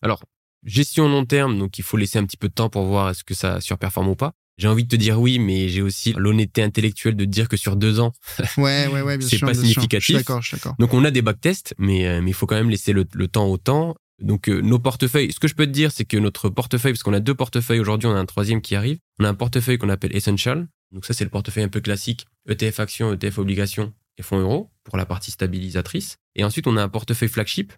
Alors, 0.00 0.22
gestion 0.64 1.08
long 1.08 1.24
terme, 1.24 1.58
donc 1.58 1.78
il 1.78 1.84
faut 1.84 1.96
laisser 1.96 2.18
un 2.18 2.24
petit 2.24 2.36
peu 2.36 2.48
de 2.48 2.54
temps 2.54 2.68
pour 2.68 2.84
voir 2.84 3.10
est-ce 3.10 3.24
que 3.24 3.34
ça 3.34 3.60
surperforme 3.60 4.08
ou 4.08 4.16
pas. 4.16 4.32
J'ai 4.58 4.68
envie 4.68 4.84
de 4.84 4.88
te 4.88 4.96
dire 4.96 5.20
oui, 5.20 5.38
mais 5.38 5.68
j'ai 5.68 5.82
aussi 5.82 6.14
l'honnêteté 6.16 6.62
intellectuelle 6.62 7.14
de 7.14 7.24
te 7.26 7.30
dire 7.30 7.48
que 7.48 7.58
sur 7.58 7.76
deux 7.76 8.00
ans, 8.00 8.12
ouais, 8.56 8.86
ouais, 8.86 9.02
ouais, 9.02 9.20
c'est 9.20 9.38
pas 9.38 9.52
significatif. 9.52 10.00
Je 10.00 10.40
suis 10.40 10.56
d'accord. 10.56 10.74
Donc 10.78 10.94
on 10.94 11.04
a 11.04 11.10
des 11.10 11.22
backtests, 11.22 11.74
mais 11.78 12.06
euh, 12.06 12.22
mais 12.22 12.30
il 12.30 12.34
faut 12.34 12.46
quand 12.46 12.56
même 12.56 12.70
laisser 12.70 12.92
le, 12.92 13.04
temps 13.04 13.46
au 13.46 13.58
temps. 13.58 13.94
Donc 14.22 14.48
nos 14.48 14.78
portefeuilles, 14.78 15.30
ce 15.30 15.38
que 15.38 15.48
je 15.48 15.54
peux 15.54 15.66
te 15.66 15.72
dire, 15.72 15.92
c'est 15.92 16.06
que 16.06 16.16
notre 16.16 16.48
portefeuille, 16.48 16.92
parce 16.92 17.02
qu'on 17.02 17.12
a 17.12 17.20
deux 17.20 17.34
portefeuilles 17.34 17.80
aujourd'hui, 17.80 18.08
on 18.08 18.14
a 18.14 18.18
un 18.18 18.24
troisième 18.24 18.62
qui 18.62 18.74
arrive. 18.74 18.98
On 19.18 19.24
a 19.24 19.28
un 19.28 19.34
portefeuille 19.34 19.76
qu'on 19.76 19.90
appelle 19.90 20.16
Essential, 20.16 20.68
donc 20.92 21.04
ça, 21.04 21.14
c'est 21.14 21.24
le 21.24 21.30
portefeuille 21.30 21.64
un 21.64 21.68
peu 21.68 21.80
classique, 21.80 22.26
ETF 22.48 22.80
actions, 22.80 23.12
ETF 23.12 23.38
obligations 23.38 23.92
et 24.18 24.22
fonds 24.22 24.40
euros 24.40 24.70
pour 24.84 24.96
la 24.96 25.06
partie 25.06 25.30
stabilisatrice. 25.30 26.16
Et 26.34 26.44
ensuite, 26.44 26.66
on 26.66 26.76
a 26.76 26.82
un 26.82 26.88
portefeuille 26.88 27.28
flagship 27.28 27.72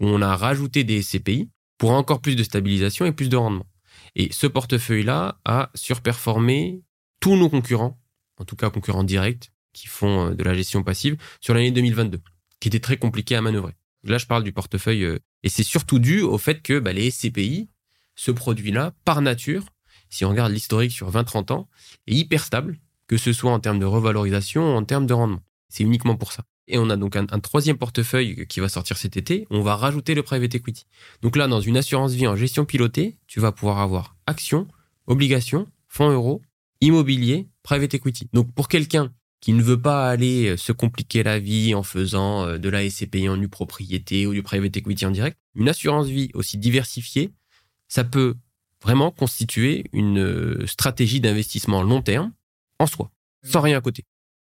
où 0.00 0.06
on 0.06 0.22
a 0.22 0.36
rajouté 0.36 0.84
des 0.84 1.02
CPI 1.02 1.50
pour 1.78 1.92
encore 1.92 2.20
plus 2.20 2.36
de 2.36 2.42
stabilisation 2.42 3.06
et 3.06 3.12
plus 3.12 3.28
de 3.28 3.36
rendement. 3.36 3.66
Et 4.14 4.28
ce 4.32 4.46
portefeuille-là 4.46 5.40
a 5.44 5.70
surperformé 5.74 6.82
tous 7.20 7.36
nos 7.36 7.48
concurrents, 7.48 8.00
en 8.36 8.44
tout 8.44 8.56
cas 8.56 8.70
concurrents 8.70 9.04
directs, 9.04 9.50
qui 9.72 9.86
font 9.86 10.30
euh, 10.30 10.34
de 10.34 10.42
la 10.44 10.54
gestion 10.54 10.82
passive 10.82 11.16
sur 11.40 11.54
l'année 11.54 11.70
2022, 11.70 12.20
qui 12.60 12.68
était 12.68 12.80
très 12.80 12.96
compliqué 12.96 13.36
à 13.36 13.42
manœuvrer. 13.42 13.74
Là, 14.04 14.18
je 14.18 14.26
parle 14.26 14.44
du 14.44 14.52
portefeuille, 14.52 15.04
euh, 15.04 15.18
et 15.42 15.48
c'est 15.48 15.62
surtout 15.62 15.98
dû 15.98 16.20
au 16.20 16.38
fait 16.38 16.62
que 16.62 16.78
bah, 16.78 16.92
les 16.92 17.10
CPI, 17.10 17.68
ce 18.14 18.30
produit-là, 18.30 18.94
par 19.04 19.22
nature, 19.22 19.66
si 20.10 20.24
on 20.24 20.30
regarde 20.30 20.52
l'historique 20.52 20.92
sur 20.92 21.10
20-30 21.10 21.52
ans, 21.52 21.68
est 22.06 22.14
hyper 22.14 22.44
stable, 22.44 22.78
que 23.06 23.16
ce 23.16 23.32
soit 23.32 23.52
en 23.52 23.60
termes 23.60 23.78
de 23.78 23.84
revalorisation 23.84 24.74
ou 24.74 24.76
en 24.76 24.84
termes 24.84 25.06
de 25.06 25.14
rendement. 25.14 25.42
C'est 25.68 25.84
uniquement 25.84 26.16
pour 26.16 26.32
ça. 26.32 26.44
Et 26.68 26.78
on 26.78 26.90
a 26.90 26.96
donc 26.96 27.16
un, 27.16 27.26
troisième 27.40 27.78
portefeuille 27.78 28.46
qui 28.46 28.60
va 28.60 28.68
sortir 28.68 28.96
cet 28.96 29.16
été. 29.16 29.46
On 29.50 29.62
va 29.62 29.74
rajouter 29.74 30.14
le 30.14 30.22
private 30.22 30.54
equity. 30.54 30.86
Donc 31.22 31.36
là, 31.36 31.48
dans 31.48 31.60
une 31.60 31.76
assurance 31.76 32.12
vie 32.12 32.26
en 32.26 32.36
gestion 32.36 32.64
pilotée, 32.64 33.16
tu 33.26 33.40
vas 33.40 33.52
pouvoir 33.52 33.78
avoir 33.78 34.16
actions, 34.26 34.68
obligations, 35.06 35.66
fonds 35.88 36.10
euros, 36.10 36.42
immobilier, 36.80 37.48
private 37.62 37.94
equity. 37.94 38.28
Donc 38.32 38.52
pour 38.52 38.68
quelqu'un 38.68 39.12
qui 39.40 39.52
ne 39.52 39.62
veut 39.62 39.80
pas 39.80 40.08
aller 40.10 40.56
se 40.56 40.72
compliquer 40.72 41.22
la 41.22 41.38
vie 41.38 41.74
en 41.74 41.82
faisant 41.82 42.44
euh, 42.44 42.58
de 42.58 42.68
la 42.68 42.88
SCPI 42.88 43.28
en 43.28 43.36
nue 43.36 43.48
propriété 43.48 44.26
ou 44.26 44.34
du 44.34 44.42
private 44.42 44.76
equity 44.76 45.06
en 45.06 45.10
direct, 45.10 45.38
une 45.54 45.68
assurance 45.68 46.08
vie 46.08 46.30
aussi 46.34 46.58
diversifiée, 46.58 47.32
ça 47.86 48.04
peut 48.04 48.34
vraiment 48.82 49.10
constituer 49.10 49.84
une 49.92 50.18
euh, 50.18 50.66
stratégie 50.66 51.20
d'investissement 51.20 51.82
long 51.82 52.02
terme 52.02 52.32
en 52.78 52.86
soi, 52.86 53.10
sans 53.44 53.60
rien 53.60 53.78
à 53.78 53.80
côté. 53.80 54.04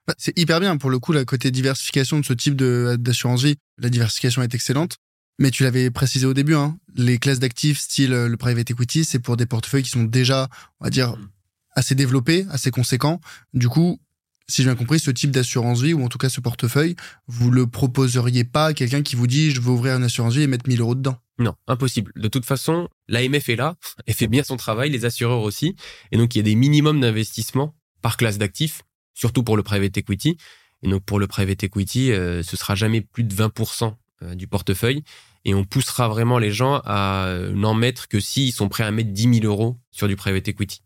Bah, 0.07 0.15
c'est 0.17 0.37
hyper 0.37 0.59
bien 0.59 0.77
pour 0.77 0.89
le 0.89 0.99
coup, 0.99 1.11
la 1.11 1.25
côté 1.25 1.51
diversification 1.51 2.19
de 2.19 2.25
ce 2.25 2.33
type 2.33 2.55
d'assurance 2.55 3.43
vie. 3.43 3.55
La 3.77 3.89
diversification 3.89 4.41
est 4.41 4.53
excellente. 4.53 4.97
Mais 5.39 5.49
tu 5.49 5.63
l'avais 5.63 5.89
précisé 5.89 6.25
au 6.25 6.33
début, 6.33 6.53
hein, 6.53 6.77
les 6.95 7.17
classes 7.17 7.39
d'actifs 7.39 7.79
style 7.79 8.13
euh, 8.13 8.27
le 8.27 8.37
private 8.37 8.69
equity, 8.69 9.05
c'est 9.05 9.17
pour 9.17 9.37
des 9.37 9.47
portefeuilles 9.47 9.81
qui 9.81 9.89
sont 9.89 10.03
déjà, 10.03 10.49
on 10.79 10.85
va 10.85 10.89
dire, 10.91 11.15
mm. 11.15 11.29
assez 11.75 11.95
développés, 11.95 12.45
assez 12.51 12.69
conséquents. 12.69 13.19
Du 13.53 13.67
coup, 13.67 13.99
si 14.47 14.61
j'ai 14.61 14.67
bien 14.67 14.75
compris, 14.75 14.99
ce 14.99 15.09
type 15.09 15.31
d'assurance 15.31 15.81
vie, 15.81 15.93
ou 15.93 16.03
en 16.03 16.09
tout 16.09 16.17
cas 16.17 16.29
ce 16.29 16.41
portefeuille, 16.41 16.95
vous 17.27 17.49
le 17.49 17.65
proposeriez 17.65 18.43
pas 18.43 18.67
à 18.67 18.73
quelqu'un 18.73 19.01
qui 19.01 19.15
vous 19.15 19.25
dit 19.25 19.51
je 19.51 19.61
veux 19.61 19.71
ouvrir 19.71 19.95
une 19.95 20.03
assurance 20.03 20.35
vie 20.35 20.43
et 20.43 20.47
mettre 20.47 20.67
1000 20.67 20.81
euros 20.81 20.95
dedans? 20.95 21.17
Non, 21.39 21.55
impossible. 21.67 22.11
De 22.15 22.27
toute 22.27 22.45
façon, 22.45 22.87
l'AMF 23.07 23.49
est 23.49 23.55
là, 23.55 23.77
elle 24.05 24.13
fait 24.13 24.27
bien 24.27 24.43
son 24.43 24.57
travail, 24.57 24.91
les 24.91 25.05
assureurs 25.05 25.41
aussi. 25.41 25.75
Et 26.11 26.17
donc, 26.17 26.35
il 26.35 26.39
y 26.39 26.41
a 26.41 26.43
des 26.43 26.55
minimums 26.55 26.99
d'investissement 26.99 27.73
par 28.01 28.17
classe 28.17 28.37
d'actifs, 28.37 28.83
surtout 29.13 29.43
pour 29.43 29.57
le 29.57 29.63
private 29.63 29.97
equity. 29.97 30.37
Et 30.83 30.89
donc, 30.89 31.03
pour 31.03 31.19
le 31.19 31.27
private 31.27 31.63
equity, 31.63 32.11
euh, 32.11 32.43
ce 32.43 32.57
sera 32.57 32.75
jamais 32.75 33.01
plus 33.01 33.23
de 33.23 33.33
20% 33.33 33.93
euh, 34.23 34.35
du 34.35 34.47
portefeuille. 34.47 35.03
Et 35.45 35.53
on 35.53 35.63
poussera 35.63 36.07
vraiment 36.07 36.37
les 36.37 36.51
gens 36.51 36.81
à 36.85 37.25
euh, 37.25 37.51
n'en 37.53 37.73
mettre 37.73 38.07
que 38.07 38.19
s'ils 38.19 38.53
sont 38.53 38.69
prêts 38.69 38.83
à 38.83 38.91
mettre 38.91 39.11
10 39.11 39.41
000 39.41 39.45
euros 39.45 39.77
sur 39.91 40.07
du 40.07 40.15
private 40.15 40.47
equity. 40.47 40.81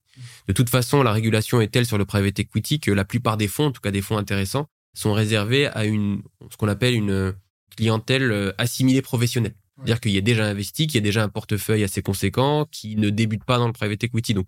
De 0.47 0.53
toute 0.53 0.69
façon, 0.69 1.03
la 1.03 1.11
régulation 1.11 1.59
est 1.59 1.67
telle 1.67 1.85
sur 1.85 1.97
le 1.97 2.05
private 2.05 2.39
equity 2.39 2.79
que 2.79 2.91
la 2.91 3.03
plupart 3.03 3.35
des 3.35 3.49
fonds, 3.49 3.65
en 3.65 3.71
tout 3.71 3.81
cas 3.81 3.91
des 3.91 4.01
fonds 4.01 4.17
intéressants, 4.17 4.69
sont 4.93 5.11
réservés 5.11 5.67
à 5.67 5.83
une, 5.83 6.21
ce 6.49 6.55
qu'on 6.55 6.69
appelle 6.69 6.93
une 6.93 7.33
clientèle 7.75 8.53
assimilée 8.57 9.01
professionnelle. 9.01 9.55
C'est-à-dire 9.75 9.99
qu'il 9.99 10.11
y 10.11 10.17
a 10.17 10.21
déjà 10.21 10.45
investi, 10.45 10.87
qu'il 10.87 10.95
y 10.95 10.97
a 10.99 11.01
déjà 11.01 11.21
un 11.21 11.27
portefeuille 11.27 11.83
assez 11.83 12.01
conséquent, 12.01 12.65
qui 12.71 12.95
ne 12.95 13.09
débute 13.09 13.43
pas 13.43 13.57
dans 13.57 13.67
le 13.67 13.73
private 13.73 14.05
equity. 14.05 14.33
Donc, 14.33 14.47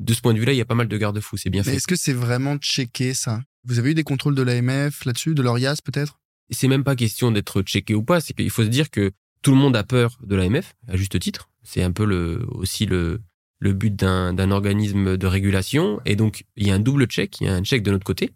de 0.00 0.14
ce 0.14 0.20
point 0.20 0.34
de 0.34 0.38
vue-là, 0.38 0.52
il 0.52 0.56
y 0.56 0.60
a 0.60 0.64
pas 0.64 0.74
mal 0.74 0.88
de 0.88 0.96
garde-fous. 0.96 1.36
C'est 1.36 1.50
bien 1.50 1.62
Mais 1.64 1.72
fait. 1.72 1.76
est-ce 1.76 1.86
que 1.86 1.96
c'est 1.96 2.12
vraiment 2.12 2.56
checké 2.58 3.14
ça? 3.14 3.42
Vous 3.64 3.78
avez 3.78 3.90
eu 3.90 3.94
des 3.94 4.04
contrôles 4.04 4.34
de 4.34 4.42
l'AMF 4.42 5.04
là-dessus, 5.04 5.34
de 5.34 5.42
l'ORIAS 5.42 5.76
peut-être? 5.84 6.18
C'est 6.50 6.68
même 6.68 6.84
pas 6.84 6.96
question 6.96 7.30
d'être 7.30 7.62
checké 7.62 7.94
ou 7.94 8.02
pas. 8.02 8.20
C'est 8.20 8.32
qu'il 8.34 8.50
faut 8.50 8.62
se 8.62 8.68
dire 8.68 8.90
que 8.90 9.10
tout 9.42 9.50
le 9.50 9.56
monde 9.58 9.76
a 9.76 9.84
peur 9.84 10.18
de 10.24 10.34
l'AMF, 10.36 10.74
à 10.86 10.96
juste 10.96 11.18
titre. 11.18 11.50
C'est 11.62 11.82
un 11.82 11.92
peu 11.92 12.04
le, 12.06 12.46
aussi 12.50 12.86
le, 12.86 13.20
le 13.58 13.72
but 13.72 13.94
d'un 13.94 14.50
organisme 14.50 15.16
de 15.16 15.26
régulation. 15.26 16.00
Et 16.06 16.16
donc, 16.16 16.44
il 16.56 16.66
y 16.66 16.70
a 16.70 16.74
un 16.74 16.80
double 16.80 17.06
check. 17.06 17.40
Il 17.40 17.46
y 17.46 17.50
a 17.50 17.54
un 17.54 17.62
check 17.62 17.82
de 17.82 17.90
notre 17.90 18.04
côté. 18.04 18.30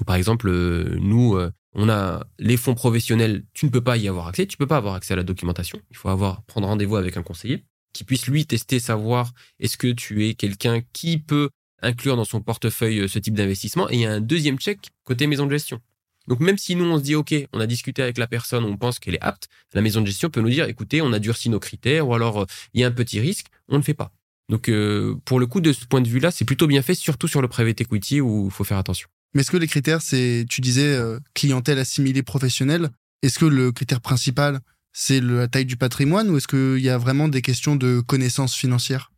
Où, 0.00 0.04
par 0.04 0.16
exemple, 0.16 0.48
euh, 0.48 0.96
nous, 1.00 1.36
euh, 1.36 1.50
on 1.72 1.88
a 1.88 2.26
les 2.38 2.56
fonds 2.56 2.74
professionnels. 2.74 3.44
Tu 3.54 3.66
ne 3.66 3.70
peux 3.70 3.80
pas 3.80 3.96
y 3.96 4.08
avoir 4.08 4.26
accès. 4.28 4.46
Tu 4.46 4.56
peux 4.56 4.66
pas 4.66 4.76
avoir 4.76 4.94
accès 4.94 5.14
à 5.14 5.16
la 5.16 5.22
documentation. 5.22 5.80
Il 5.90 5.96
faut 5.96 6.08
avoir 6.08 6.42
prendre 6.42 6.66
rendez-vous 6.66 6.96
avec 6.96 7.16
un 7.16 7.22
conseiller 7.22 7.64
qui 7.94 8.04
puisse 8.04 8.26
lui 8.26 8.44
tester, 8.44 8.78
savoir 8.78 9.32
est-ce 9.60 9.78
que 9.78 9.90
tu 9.92 10.28
es 10.28 10.34
quelqu'un 10.34 10.82
qui 10.92 11.16
peut 11.16 11.48
inclure 11.84 12.16
dans 12.16 12.24
son 12.24 12.40
portefeuille 12.40 13.00
euh, 13.00 13.08
ce 13.08 13.18
type 13.18 13.34
d'investissement. 13.34 13.88
Et 13.90 13.94
il 13.94 14.00
y 14.00 14.06
a 14.06 14.12
un 14.12 14.20
deuxième 14.20 14.58
check 14.58 14.90
côté 15.04 15.26
maison 15.26 15.46
de 15.46 15.52
gestion. 15.52 15.80
Donc 16.26 16.40
même 16.40 16.56
si 16.56 16.74
nous 16.74 16.86
on 16.86 16.98
se 16.98 17.02
dit 17.02 17.14
ok, 17.14 17.34
on 17.52 17.60
a 17.60 17.66
discuté 17.66 18.02
avec 18.02 18.16
la 18.18 18.26
personne, 18.26 18.64
on 18.64 18.76
pense 18.76 18.98
qu'elle 18.98 19.14
est 19.14 19.22
apte, 19.22 19.48
la 19.74 19.82
maison 19.82 20.00
de 20.00 20.06
gestion 20.06 20.30
peut 20.30 20.40
nous 20.40 20.48
dire 20.48 20.66
écoutez, 20.66 21.02
on 21.02 21.12
a 21.12 21.18
durci 21.18 21.50
nos 21.50 21.60
critères 21.60 22.08
ou 22.08 22.14
alors 22.14 22.42
euh, 22.42 22.46
il 22.72 22.80
y 22.80 22.84
a 22.84 22.86
un 22.86 22.92
petit 22.92 23.20
risque, 23.20 23.46
on 23.68 23.76
ne 23.76 23.82
fait 23.82 23.94
pas. 23.94 24.10
Donc 24.48 24.68
euh, 24.68 25.16
pour 25.26 25.38
le 25.38 25.46
coup 25.46 25.60
de 25.60 25.72
ce 25.72 25.84
point 25.84 26.00
de 26.00 26.08
vue-là, 26.08 26.30
c'est 26.30 26.46
plutôt 26.46 26.66
bien 26.66 26.82
fait, 26.82 26.94
surtout 26.94 27.28
sur 27.28 27.42
le 27.42 27.48
private 27.48 27.80
equity 27.82 28.20
où 28.20 28.46
il 28.46 28.50
faut 28.50 28.64
faire 28.64 28.78
attention. 28.78 29.08
Mais 29.34 29.40
est-ce 29.40 29.50
que 29.50 29.56
les 29.56 29.66
critères, 29.66 30.00
c'est, 30.00 30.46
tu 30.48 30.60
disais, 30.60 30.96
clientèle 31.34 31.80
assimilée 31.80 32.22
professionnelle 32.22 32.90
Est-ce 33.22 33.40
que 33.40 33.46
le 33.46 33.72
critère 33.72 34.00
principal, 34.00 34.60
c'est 34.94 35.20
la 35.20 35.48
taille 35.48 35.66
du 35.66 35.76
patrimoine 35.76 36.30
ou 36.30 36.38
est-ce 36.38 36.48
qu'il 36.48 36.82
y 36.82 36.88
a 36.88 36.96
vraiment 36.96 37.28
des 37.28 37.42
questions 37.42 37.76
de 37.76 38.00
connaissances 38.00 38.54
financières? 38.54 39.12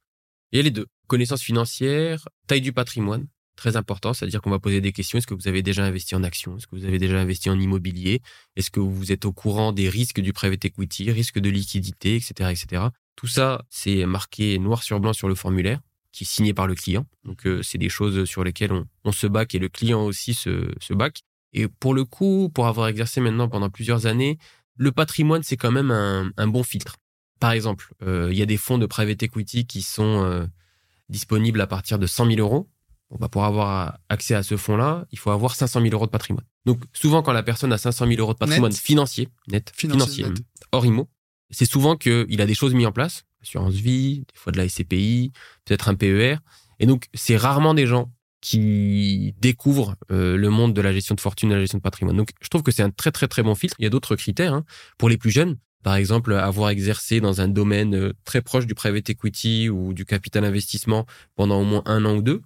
Il 0.50 0.56
y 0.56 0.60
a 0.60 0.62
les 0.62 0.70
deux. 0.70 0.86
Connaissances 1.06 1.42
financières, 1.42 2.26
taille 2.46 2.62
du 2.62 2.72
patrimoine, 2.72 3.26
très 3.56 3.76
important, 3.76 4.14
c'est-à-dire 4.14 4.40
qu'on 4.40 4.50
va 4.50 4.58
poser 4.58 4.80
des 4.80 4.92
questions. 4.92 5.18
Est-ce 5.18 5.26
que 5.26 5.34
vous 5.34 5.48
avez 5.48 5.62
déjà 5.62 5.84
investi 5.84 6.14
en 6.14 6.24
actions? 6.24 6.56
Est-ce 6.56 6.66
que 6.66 6.76
vous 6.76 6.86
avez 6.86 6.98
déjà 6.98 7.20
investi 7.20 7.50
en 7.50 7.60
immobilier? 7.60 8.22
Est-ce 8.56 8.70
que 8.70 8.80
vous 8.80 9.12
êtes 9.12 9.26
au 9.26 9.32
courant 9.32 9.72
des 9.72 9.90
risques 9.90 10.20
du 10.20 10.32
private 10.32 10.64
equity, 10.64 11.12
risques 11.12 11.38
de 11.38 11.50
liquidité, 11.50 12.16
etc., 12.16 12.50
etc. 12.50 12.84
Tout 13.14 13.26
ça, 13.26 13.62
c'est 13.68 14.06
marqué 14.06 14.58
noir 14.58 14.82
sur 14.82 14.98
blanc 14.98 15.12
sur 15.12 15.28
le 15.28 15.34
formulaire 15.34 15.80
qui 16.10 16.24
est 16.24 16.26
signé 16.26 16.54
par 16.54 16.66
le 16.66 16.74
client. 16.74 17.04
Donc, 17.24 17.46
euh, 17.46 17.62
c'est 17.62 17.76
des 17.76 17.90
choses 17.90 18.24
sur 18.24 18.42
lesquelles 18.42 18.72
on, 19.04 19.12
se 19.12 19.26
bac 19.26 19.54
et 19.54 19.58
le 19.58 19.68
client 19.68 20.02
aussi 20.02 20.32
se, 20.32 20.72
se 20.80 20.94
bac. 20.94 21.20
Et 21.52 21.68
pour 21.68 21.92
le 21.92 22.06
coup, 22.06 22.50
pour 22.54 22.66
avoir 22.66 22.88
exercé 22.88 23.20
maintenant 23.20 23.50
pendant 23.50 23.68
plusieurs 23.68 24.06
années, 24.06 24.38
le 24.76 24.92
patrimoine, 24.92 25.42
c'est 25.42 25.56
quand 25.56 25.72
même 25.72 25.90
un, 25.90 26.30
un 26.36 26.46
bon 26.46 26.62
filtre. 26.62 26.96
Par 27.40 27.50
exemple, 27.52 27.92
euh, 28.02 28.28
il 28.30 28.38
y 28.38 28.42
a 28.42 28.46
des 28.46 28.56
fonds 28.56 28.78
de 28.78 28.86
private 28.86 29.22
equity 29.22 29.66
qui 29.66 29.82
sont 29.82 30.24
euh, 30.24 30.46
disponibles 31.08 31.60
à 31.60 31.66
partir 31.66 31.98
de 31.98 32.06
100 32.06 32.26
000 32.26 32.38
euros. 32.40 32.68
Bon, 33.10 33.18
bah, 33.20 33.28
pour 33.28 33.44
avoir 33.44 33.98
accès 34.08 34.34
à 34.34 34.42
ce 34.42 34.56
fonds-là, 34.56 35.06
il 35.12 35.18
faut 35.18 35.30
avoir 35.30 35.54
500 35.54 35.80
000 35.80 35.92
euros 35.94 36.06
de 36.06 36.10
patrimoine. 36.10 36.44
Donc, 36.64 36.82
souvent, 36.92 37.22
quand 37.22 37.32
la 37.32 37.42
personne 37.42 37.72
a 37.72 37.78
500 37.78 38.06
000 38.06 38.20
euros 38.20 38.32
de 38.32 38.38
patrimoine 38.38 38.72
Net. 38.72 38.80
financier, 38.80 39.28
net, 39.48 39.72
Financier, 39.74 40.24
financier, 40.24 40.28
net. 40.28 40.42
hors 40.72 40.84
IMO, 40.84 41.08
c'est 41.50 41.66
souvent 41.66 41.96
qu'il 41.96 42.40
a 42.40 42.46
des 42.46 42.54
choses 42.54 42.74
mises 42.74 42.86
en 42.86 42.92
place, 42.92 43.24
assurance 43.42 43.74
vie, 43.74 44.20
des 44.20 44.34
fois 44.38 44.50
de 44.52 44.58
la 44.58 44.68
SCPI, 44.68 45.30
peut-être 45.64 45.88
un 45.88 45.94
PER. 45.94 46.38
Et 46.80 46.86
donc, 46.86 47.06
c'est 47.14 47.36
rarement 47.36 47.74
des 47.74 47.86
gens 47.86 48.10
qui 48.46 49.34
découvrent 49.40 49.96
euh, 50.12 50.36
le 50.36 50.50
monde 50.50 50.72
de 50.72 50.80
la 50.80 50.92
gestion 50.92 51.16
de 51.16 51.20
fortune 51.20 51.48
de 51.48 51.54
la 51.54 51.60
gestion 51.62 51.78
de 51.78 51.82
patrimoine. 51.82 52.16
Donc, 52.16 52.30
je 52.40 52.48
trouve 52.48 52.62
que 52.62 52.70
c'est 52.70 52.84
un 52.84 52.90
très, 52.90 53.10
très, 53.10 53.26
très 53.26 53.42
bon 53.42 53.56
filtre. 53.56 53.74
Il 53.80 53.82
y 53.82 53.86
a 53.86 53.90
d'autres 53.90 54.14
critères. 54.14 54.54
hein. 54.54 54.64
Pour 54.98 55.08
les 55.08 55.16
plus 55.16 55.32
jeunes, 55.32 55.56
par 55.82 55.96
exemple, 55.96 56.32
avoir 56.32 56.70
exercé 56.70 57.20
dans 57.20 57.40
un 57.40 57.48
domaine 57.48 57.96
euh, 57.96 58.12
très 58.24 58.42
proche 58.42 58.66
du 58.66 58.76
private 58.76 59.10
equity 59.10 59.68
ou 59.68 59.92
du 59.92 60.04
capital 60.04 60.44
investissement 60.44 61.06
pendant 61.34 61.60
au 61.60 61.64
moins 61.64 61.82
un 61.86 62.04
an 62.04 62.14
ou 62.14 62.22
deux. 62.22 62.40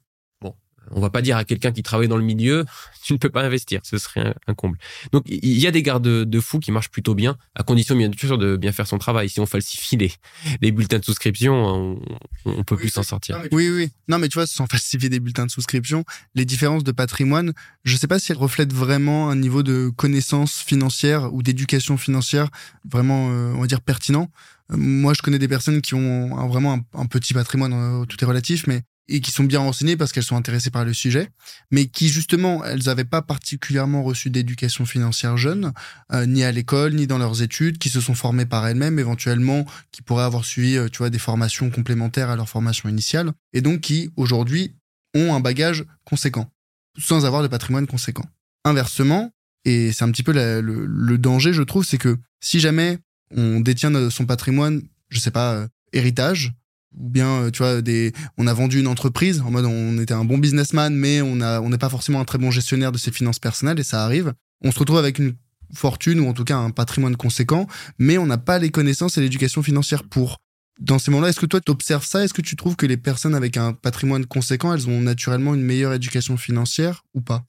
On 0.92 1.00
va 1.00 1.10
pas 1.10 1.22
dire 1.22 1.36
à 1.36 1.44
quelqu'un 1.44 1.72
qui 1.72 1.82
travaille 1.82 2.08
dans 2.08 2.16
le 2.16 2.24
milieu, 2.24 2.64
tu 3.04 3.12
ne 3.12 3.18
peux 3.18 3.30
pas 3.30 3.42
investir, 3.42 3.80
ce 3.84 3.98
serait 3.98 4.20
un, 4.20 4.34
un 4.48 4.54
comble. 4.54 4.78
Donc, 5.12 5.24
il 5.26 5.58
y 5.58 5.66
a 5.66 5.70
des 5.70 5.82
gardes 5.82 6.02
de 6.06 6.40
fous 6.40 6.58
qui 6.60 6.72
marchent 6.72 6.90
plutôt 6.90 7.14
bien, 7.14 7.36
à 7.54 7.62
condition 7.62 7.96
bien 7.96 8.10
sûr 8.16 8.38
de 8.38 8.56
bien 8.56 8.72
faire 8.72 8.86
son 8.86 8.98
travail. 8.98 9.28
Si 9.28 9.40
on 9.40 9.46
falsifie 9.46 9.96
les, 9.96 10.12
les 10.60 10.72
bulletins 10.72 10.98
de 10.98 11.04
souscription, 11.04 11.54
on, 11.54 12.02
on 12.46 12.64
peut 12.64 12.76
plus 12.76 12.88
s'en 12.90 13.02
sortir. 13.02 13.40
Oui, 13.52 13.68
oui. 13.70 13.90
Non, 14.08 14.18
mais 14.18 14.28
tu 14.28 14.34
vois, 14.38 14.46
sans 14.46 14.66
falsifier 14.66 15.08
des 15.08 15.20
bulletins 15.20 15.46
de 15.46 15.50
souscription, 15.50 16.04
les 16.34 16.44
différences 16.44 16.84
de 16.84 16.92
patrimoine, 16.92 17.52
je 17.84 17.96
sais 17.96 18.06
pas 18.06 18.18
si 18.18 18.32
elles 18.32 18.38
reflètent 18.38 18.72
vraiment 18.72 19.30
un 19.30 19.36
niveau 19.36 19.62
de 19.62 19.90
connaissance 19.96 20.56
financière 20.60 21.32
ou 21.32 21.42
d'éducation 21.42 21.96
financière 21.96 22.48
vraiment, 22.90 23.28
euh, 23.30 23.52
on 23.56 23.60
va 23.60 23.66
dire, 23.66 23.80
pertinent. 23.80 24.28
Euh, 24.72 24.76
Moi, 24.76 25.14
je 25.14 25.22
connais 25.22 25.38
des 25.38 25.48
personnes 25.48 25.80
qui 25.80 25.94
ont 25.94 26.38
un- 26.38 26.46
vraiment 26.48 26.74
un, 26.74 26.98
un 27.00 27.06
petit 27.06 27.34
patrimoine, 27.34 27.72
euh, 27.72 28.04
tout 28.06 28.22
est 28.22 28.26
relatif, 28.26 28.66
mais 28.66 28.82
et 29.10 29.20
qui 29.20 29.32
sont 29.32 29.44
bien 29.44 29.58
renseignées 29.58 29.96
parce 29.96 30.12
qu'elles 30.12 30.22
sont 30.22 30.36
intéressées 30.36 30.70
par 30.70 30.84
le 30.84 30.94
sujet, 30.94 31.28
mais 31.70 31.86
qui 31.86 32.08
justement, 32.08 32.64
elles 32.64 32.84
n'avaient 32.84 33.04
pas 33.04 33.22
particulièrement 33.22 34.02
reçu 34.02 34.30
d'éducation 34.30 34.86
financière 34.86 35.36
jeune, 35.36 35.72
euh, 36.12 36.26
ni 36.26 36.44
à 36.44 36.52
l'école, 36.52 36.94
ni 36.94 37.06
dans 37.06 37.18
leurs 37.18 37.42
études, 37.42 37.78
qui 37.78 37.88
se 37.88 38.00
sont 38.00 38.14
formées 38.14 38.46
par 38.46 38.66
elles-mêmes, 38.66 38.98
éventuellement, 38.98 39.66
qui 39.90 40.00
pourraient 40.02 40.24
avoir 40.24 40.44
suivi, 40.44 40.76
euh, 40.76 40.88
tu 40.88 40.98
vois, 40.98 41.10
des 41.10 41.18
formations 41.18 41.70
complémentaires 41.70 42.30
à 42.30 42.36
leur 42.36 42.48
formation 42.48 42.88
initiale, 42.88 43.32
et 43.52 43.60
donc 43.60 43.80
qui, 43.80 44.10
aujourd'hui, 44.16 44.74
ont 45.14 45.34
un 45.34 45.40
bagage 45.40 45.84
conséquent, 46.04 46.48
sans 46.96 47.26
avoir 47.26 47.42
de 47.42 47.48
patrimoine 47.48 47.88
conséquent. 47.88 48.24
Inversement, 48.64 49.32
et 49.64 49.90
c'est 49.92 50.04
un 50.04 50.10
petit 50.12 50.22
peu 50.22 50.32
le, 50.32 50.60
le 50.60 51.18
danger, 51.18 51.52
je 51.52 51.62
trouve, 51.62 51.84
c'est 51.84 51.98
que 51.98 52.16
si 52.40 52.60
jamais 52.60 52.98
on 53.36 53.60
détient 53.60 53.92
euh, 53.94 54.08
son 54.08 54.24
patrimoine, 54.24 54.82
je 55.08 55.18
sais 55.18 55.32
pas, 55.32 55.66
héritage, 55.92 56.52
ou 56.96 57.08
bien, 57.08 57.42
euh, 57.42 57.50
tu 57.50 57.58
vois, 57.58 57.82
des, 57.82 58.12
on 58.38 58.46
a 58.46 58.54
vendu 58.54 58.80
une 58.80 58.86
entreprise, 58.86 59.40
en 59.40 59.50
mode 59.50 59.64
on 59.64 59.98
était 59.98 60.14
un 60.14 60.24
bon 60.24 60.38
businessman, 60.38 60.94
mais 60.94 61.22
on 61.22 61.40
a, 61.40 61.60
on 61.60 61.70
n'est 61.70 61.78
pas 61.78 61.88
forcément 61.88 62.20
un 62.20 62.24
très 62.24 62.38
bon 62.38 62.50
gestionnaire 62.50 62.92
de 62.92 62.98
ses 62.98 63.12
finances 63.12 63.38
personnelles, 63.38 63.78
et 63.78 63.84
ça 63.84 64.04
arrive. 64.04 64.32
On 64.62 64.72
se 64.72 64.78
retrouve 64.78 64.98
avec 64.98 65.18
une 65.18 65.34
fortune, 65.74 66.20
ou 66.20 66.28
en 66.28 66.32
tout 66.32 66.44
cas 66.44 66.56
un 66.56 66.70
patrimoine 66.70 67.16
conséquent, 67.16 67.66
mais 67.98 68.18
on 68.18 68.26
n'a 68.26 68.38
pas 68.38 68.58
les 68.58 68.70
connaissances 68.70 69.18
et 69.18 69.20
l'éducation 69.20 69.62
financière 69.62 70.04
pour. 70.04 70.38
Dans 70.80 70.98
ces 70.98 71.10
moments-là, 71.10 71.28
est-ce 71.28 71.40
que 71.40 71.46
toi, 71.46 71.60
tu 71.60 71.70
observes 71.70 72.06
ça? 72.06 72.24
Est-ce 72.24 72.32
que 72.32 72.40
tu 72.40 72.56
trouves 72.56 72.74
que 72.74 72.86
les 72.86 72.96
personnes 72.96 73.34
avec 73.34 73.58
un 73.58 73.74
patrimoine 73.74 74.24
conséquent, 74.24 74.72
elles 74.72 74.88
ont 74.88 75.02
naturellement 75.02 75.54
une 75.54 75.62
meilleure 75.62 75.92
éducation 75.92 76.38
financière 76.38 77.04
ou 77.12 77.20
pas? 77.20 77.44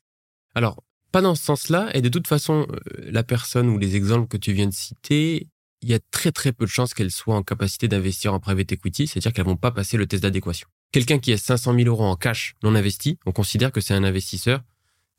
Alors, 0.53 0.83
pas 1.11 1.21
dans 1.21 1.35
ce 1.35 1.43
sens-là. 1.43 1.89
Et 1.93 2.01
de 2.01 2.09
toute 2.09 2.27
façon, 2.27 2.67
euh, 2.69 3.09
la 3.09 3.23
personne 3.23 3.69
ou 3.69 3.77
les 3.77 3.95
exemples 3.95 4.27
que 4.27 4.37
tu 4.37 4.53
viens 4.53 4.67
de 4.67 4.73
citer, 4.73 5.47
il 5.81 5.89
y 5.89 5.93
a 5.93 5.99
très 6.11 6.31
très 6.31 6.51
peu 6.51 6.65
de 6.65 6.69
chances 6.69 6.93
qu'elles 6.93 7.11
soient 7.11 7.35
en 7.35 7.43
capacité 7.43 7.87
d'investir 7.87 8.33
en 8.33 8.39
private 8.39 8.71
equity, 8.71 9.07
c'est-à-dire 9.07 9.33
qu'elles 9.33 9.45
vont 9.45 9.55
pas 9.55 9.71
passer 9.71 9.97
le 9.97 10.05
test 10.05 10.23
d'adéquation. 10.23 10.67
Quelqu'un 10.91 11.19
qui 11.19 11.31
a 11.33 11.37
500 11.37 11.73
000 11.75 11.87
euros 11.87 12.03
en 12.05 12.15
cash 12.15 12.55
non 12.63 12.75
investi, 12.75 13.17
on 13.25 13.31
considère 13.31 13.71
que 13.71 13.81
c'est 13.81 13.93
un 13.93 14.03
investisseur 14.03 14.61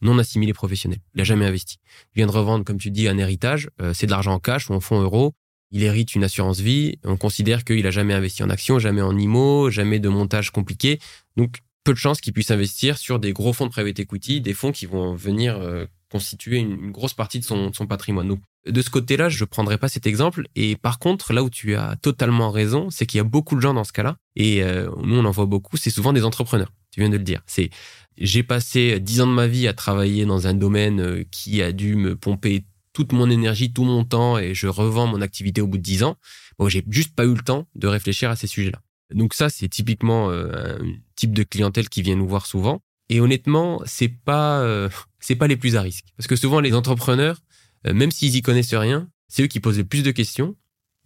non 0.03 0.19
assimilé 0.19 0.53
professionnel. 0.53 0.99
Il 1.15 1.19
n'a 1.19 1.25
jamais 1.25 1.47
investi. 1.47 1.79
Il 2.15 2.19
vient 2.19 2.27
de 2.27 2.33
revendre, 2.33 2.65
comme 2.65 2.79
tu 2.79 2.91
dis, 2.91 3.09
un 3.09 3.19
héritage. 3.19 3.71
euh, 3.81 3.95
c'est 3.95 4.07
de 4.07 4.11
l'argent 4.11 4.33
en 4.33 4.41
cash 4.41 4.69
ou 4.69 4.75
en 4.75 4.81
fonds 4.81 5.01
euros. 5.01 5.33
Il 5.71 5.83
hérite 5.85 6.15
une 6.15 6.25
assurance 6.25 6.61
vie. 6.61 6.99
On 7.05 7.17
considère 7.17 7.65
qu'il 7.65 7.87
a 7.87 7.91
jamais 7.91 8.13
investi 8.13 8.43
en 8.43 8.51
actions, 8.51 8.79
jamais 8.79 9.01
en 9.01 9.17
IMO, 9.17 9.71
jamais 9.71 10.01
de 10.01 10.09
montage 10.09 10.51
compliqué. 10.51 10.99
Donc, 11.37 11.59
peu 11.85 11.93
de 11.93 11.99
chances 11.99 12.21
qu'il 12.21 12.33
puisse 12.33 12.51
investir 12.51 12.99
sur 12.99 13.19
des 13.19 13.33
gros 13.33 13.53
fonds 13.53 13.67
de 13.67 13.71
private 13.71 13.99
equity, 13.99 14.41
des 14.41 14.55
fonds 14.55 14.73
qui 14.73 14.87
vont 14.87 15.15
venir 15.15 15.57
euh, 15.57 15.87
constituer 16.11 16.59
une, 16.59 16.91
grosse 16.91 17.15
partie 17.15 17.41
de 17.41 17.45
son, 17.45 17.71
patrimoine. 17.89 18.37
De 18.67 18.83
ce 18.83 18.91
côté-là, 18.91 19.29
je 19.29 19.45
prendrai 19.45 19.79
pas 19.79 19.89
cet 19.89 20.07
exemple. 20.07 20.47
Et 20.55 20.77
par 20.77 20.99
contre, 20.99 21.33
là 21.33 21.43
où 21.43 21.51
tu 21.51 21.75
as 21.75 21.97
totalement 21.97 22.51
raison, 22.51 22.91
c'est 22.91 23.07
qu'il 23.07 23.19
y 23.19 23.21
a 23.21 23.25
beaucoup 23.25 23.57
de 23.57 23.61
gens 23.61 23.75
dans 23.75 23.85
ce 23.85 23.93
cas-là. 23.93 24.17
Et 24.37 24.63
euh, 24.63 24.89
nous, 25.03 25.17
on 25.17 25.25
en 25.25 25.31
voit 25.31 25.47
beaucoup. 25.47 25.77
C'est 25.77 25.91
souvent 25.91 26.13
des 26.13 26.25
entrepreneurs. 26.25 26.73
Tu 26.93 27.01
viens 27.01 27.09
de 27.09 27.17
le 27.17 27.25
dire. 27.25 27.43
C'est 27.47 27.71
j'ai 28.19 28.43
passé 28.43 29.01
dix 29.01 29.23
ans 29.23 29.27
de 29.27 29.33
ma 29.33 29.47
vie 29.47 29.67
à 29.67 29.73
travailler 29.73 30.27
dans 30.27 30.47
un 30.47 30.55
domaine 30.55 31.01
euh, 31.01 31.25
qui 31.31 31.63
a 31.63 31.73
dû 31.73 31.97
me 31.97 32.15
pomper 32.15 32.65
toute 32.93 33.13
mon 33.13 33.31
énergie, 33.31 33.73
tout 33.73 33.85
mon 33.85 34.05
temps, 34.05 34.39
et 34.39 34.55
je 34.55 34.67
revends 34.67 35.07
mon 35.07 35.23
activité 35.23 35.63
au 35.63 35.67
bout 35.67 35.79
de 35.79 35.83
dix 35.83 36.03
ans. 36.03 36.19
Bon, 36.59 36.69
j'ai 36.69 36.85
juste 36.91 37.15
pas 37.15 37.25
eu 37.25 37.35
le 37.35 37.41
temps 37.41 37.67
de 37.75 37.87
réfléchir 37.87 38.31
à 38.31 38.37
ces 38.37 38.47
sujets-là. 38.47 38.83
Donc 39.15 39.35
ça, 39.35 39.49
c'est 39.49 39.69
typiquement 39.69 40.31
euh, 40.31 40.79
un 40.81 40.95
type 41.17 41.33
de 41.33 41.43
clientèle 41.43 41.89
qui 41.89 42.03
vient 42.03 42.17
nous 42.17 42.29
voir 42.29 42.47
souvent. 42.47 42.81
Et 43.09 43.21
honnêtement, 43.21 43.83
c'est 43.85 44.09
pas 44.09 44.61
euh, 44.61 44.89
c'est 45.21 45.37
pas 45.37 45.47
les 45.47 45.57
plus 45.57 45.77
à 45.77 45.83
risque 45.83 46.07
parce 46.17 46.27
que 46.27 46.37
souvent 46.37 46.61
les 46.61 46.75
entrepreneurs, 46.75 47.41
euh, 47.87 47.95
même 47.95 48.11
s'ils 48.11 48.37
y 48.37 48.43
connaissent 48.43 48.75
rien, 48.75 49.09
c'est 49.29 49.45
eux 49.45 49.49
qui 49.49 49.61
posent 49.61 49.79
le 49.79 49.85
plus 49.85 50.03
de 50.03 50.11
questions, 50.11 50.57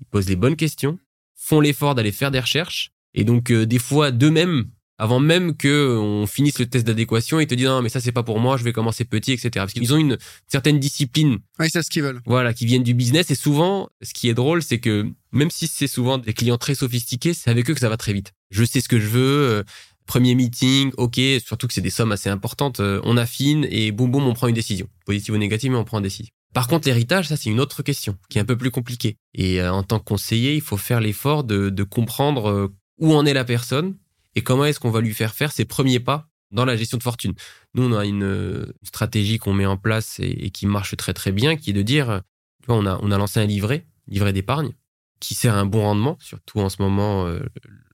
ils 0.01 0.07
posent 0.07 0.29
les 0.29 0.37
bonnes 0.37 0.57
questions, 0.57 0.99
font 1.35 1.61
l'effort 1.61 1.95
d'aller 1.95 2.13
faire 2.13 2.31
des 2.31 2.41
recherches 2.41 2.93
et 3.15 3.25
donc 3.25 3.51
des 3.51 3.79
fois 3.79 4.11
d'eux-mêmes 4.11 4.71
avant 4.99 5.21
même 5.21 5.57
que 5.57 5.97
on 5.99 6.27
finisse 6.27 6.59
le 6.59 6.67
test 6.67 6.87
d'adéquation, 6.87 7.41
ils 7.41 7.47
te 7.47 7.55
disent 7.55 7.67
non 7.67 7.83
mais 7.83 7.89
ça 7.89 8.01
c'est 8.01 8.13
pas 8.13 8.23
pour 8.23 8.39
moi, 8.41 8.57
je 8.57 8.65
vais 8.65 8.73
commencer 8.73 9.05
petit, 9.05 9.33
etc. 9.33 9.51
Parce 9.55 9.73
qu'ils 9.73 9.93
ont 9.93 9.99
une 9.99 10.17
certaine 10.47 10.79
discipline. 10.79 11.39
Ouais, 11.59 11.69
c'est 11.69 11.83
ce 11.83 11.91
qu'ils 11.91 12.03
veulent. 12.03 12.21
Voilà, 12.27 12.55
qui 12.55 12.67
viennent 12.67 12.83
du 12.83 12.95
business 12.95 13.31
et 13.31 13.35
souvent, 13.35 13.89
ce 14.03 14.13
qui 14.15 14.29
est 14.29 14.35
drôle, 14.35 14.63
c'est 14.63 14.79
que 14.79 15.07
même 15.33 15.51
si 15.51 15.67
c'est 15.67 15.87
souvent 15.87 16.19
des 16.19 16.33
clients 16.33 16.59
très 16.59 16.75
sophistiqués, 16.75 17.35
c'est 17.35 17.51
avec 17.51 17.69
eux 17.71 17.75
que 17.75 17.81
ça 17.81 17.89
va 17.89 17.97
très 17.97 18.13
vite. 18.13 18.33
Je 18.51 18.65
sais 18.65 18.81
ce 18.81 18.89
que 18.89 18.99
je 18.99 19.09
veux. 19.09 19.21
euh, 19.21 19.63
Premier 20.07 20.37
meeting, 20.37 20.93
ok, 20.99 21.19
surtout 21.45 21.67
que 21.67 21.75
c'est 21.75 21.81
des 21.81 21.91
sommes 21.91 22.13
assez 22.13 22.29
importantes, 22.31 22.79
euh, 22.79 23.01
on 23.03 23.17
affine 23.17 23.67
et 23.71 23.91
boum 23.91 24.09
boum, 24.13 24.25
on 24.25 24.35
prend 24.35 24.47
une 24.47 24.55
décision. 24.55 24.87
Positive 25.05 25.35
ou 25.35 25.37
négative, 25.37 25.73
mais 25.73 25.79
on 25.79 25.85
prend 25.85 25.99
une 25.99 26.05
décision. 26.05 26.31
Par 26.55 26.69
contre, 26.69 26.87
l'héritage, 26.87 27.27
ça 27.27 27.37
c'est 27.37 27.51
une 27.51 27.59
autre 27.59 27.83
question 27.83 28.17
qui 28.31 28.39
est 28.39 28.41
un 28.41 28.45
peu 28.45 28.57
plus 28.57 28.71
compliquée. 28.71 29.17
Et 29.35 29.61
euh, 29.61 29.73
en 29.73 29.83
tant 29.83 29.99
que 29.99 30.05
conseiller, 30.05 30.55
il 30.55 30.61
faut 30.61 30.77
faire 30.77 31.01
l'effort 31.01 31.43
de, 31.43 31.71
de 31.71 31.83
comprendre 31.83 32.49
euh, 32.49 32.69
où 33.01 33.15
en 33.15 33.27
est 33.27 33.35
la 33.35 33.45
personne 33.45 33.97
et 34.37 34.43
comment 34.43 34.65
est-ce 34.67 34.79
qu'on 34.79 34.91
va 34.91 35.01
lui 35.01 35.13
faire 35.15 35.35
faire 35.35 35.51
ses 35.51 35.65
premiers 35.65 35.99
pas 36.01 36.29
dans 36.53 36.65
la 36.65 36.77
gestion 36.77 36.97
de 36.99 37.03
fortune? 37.03 37.35
Nous, 37.75 37.83
on 37.83 37.93
a 37.93 38.05
une 38.07 38.23
euh, 38.23 38.67
stratégie 38.85 39.39
qu'on 39.39 39.53
met 39.53 39.67
en 39.67 39.77
place 39.77 40.21
et, 40.21 40.29
et 40.47 40.51
qui 40.51 40.67
marche 40.67 40.97
très 40.97 41.13
très 41.13 41.33
bien, 41.33 41.57
qui 41.57 41.71
est 41.71 41.73
de 41.73 41.83
dire, 41.83 42.09
euh, 42.11 42.21
tu 42.63 42.67
vois, 42.69 42.77
on 42.77 42.87
a, 42.87 42.99
on 43.03 43.11
a 43.11 43.19
lancé 43.19 43.41
un 43.41 43.47
livret, 43.47 43.87
livret 44.07 44.33
d'épargne, 44.33 44.71
qui 45.21 45.35
sert 45.35 45.55
à 45.55 45.59
un 45.59 45.67
bon 45.67 45.83
rendement, 45.83 46.17
surtout 46.21 46.61
en 46.61 46.69
ce 46.69 46.81
moment, 46.81 47.27
euh, 47.27 47.41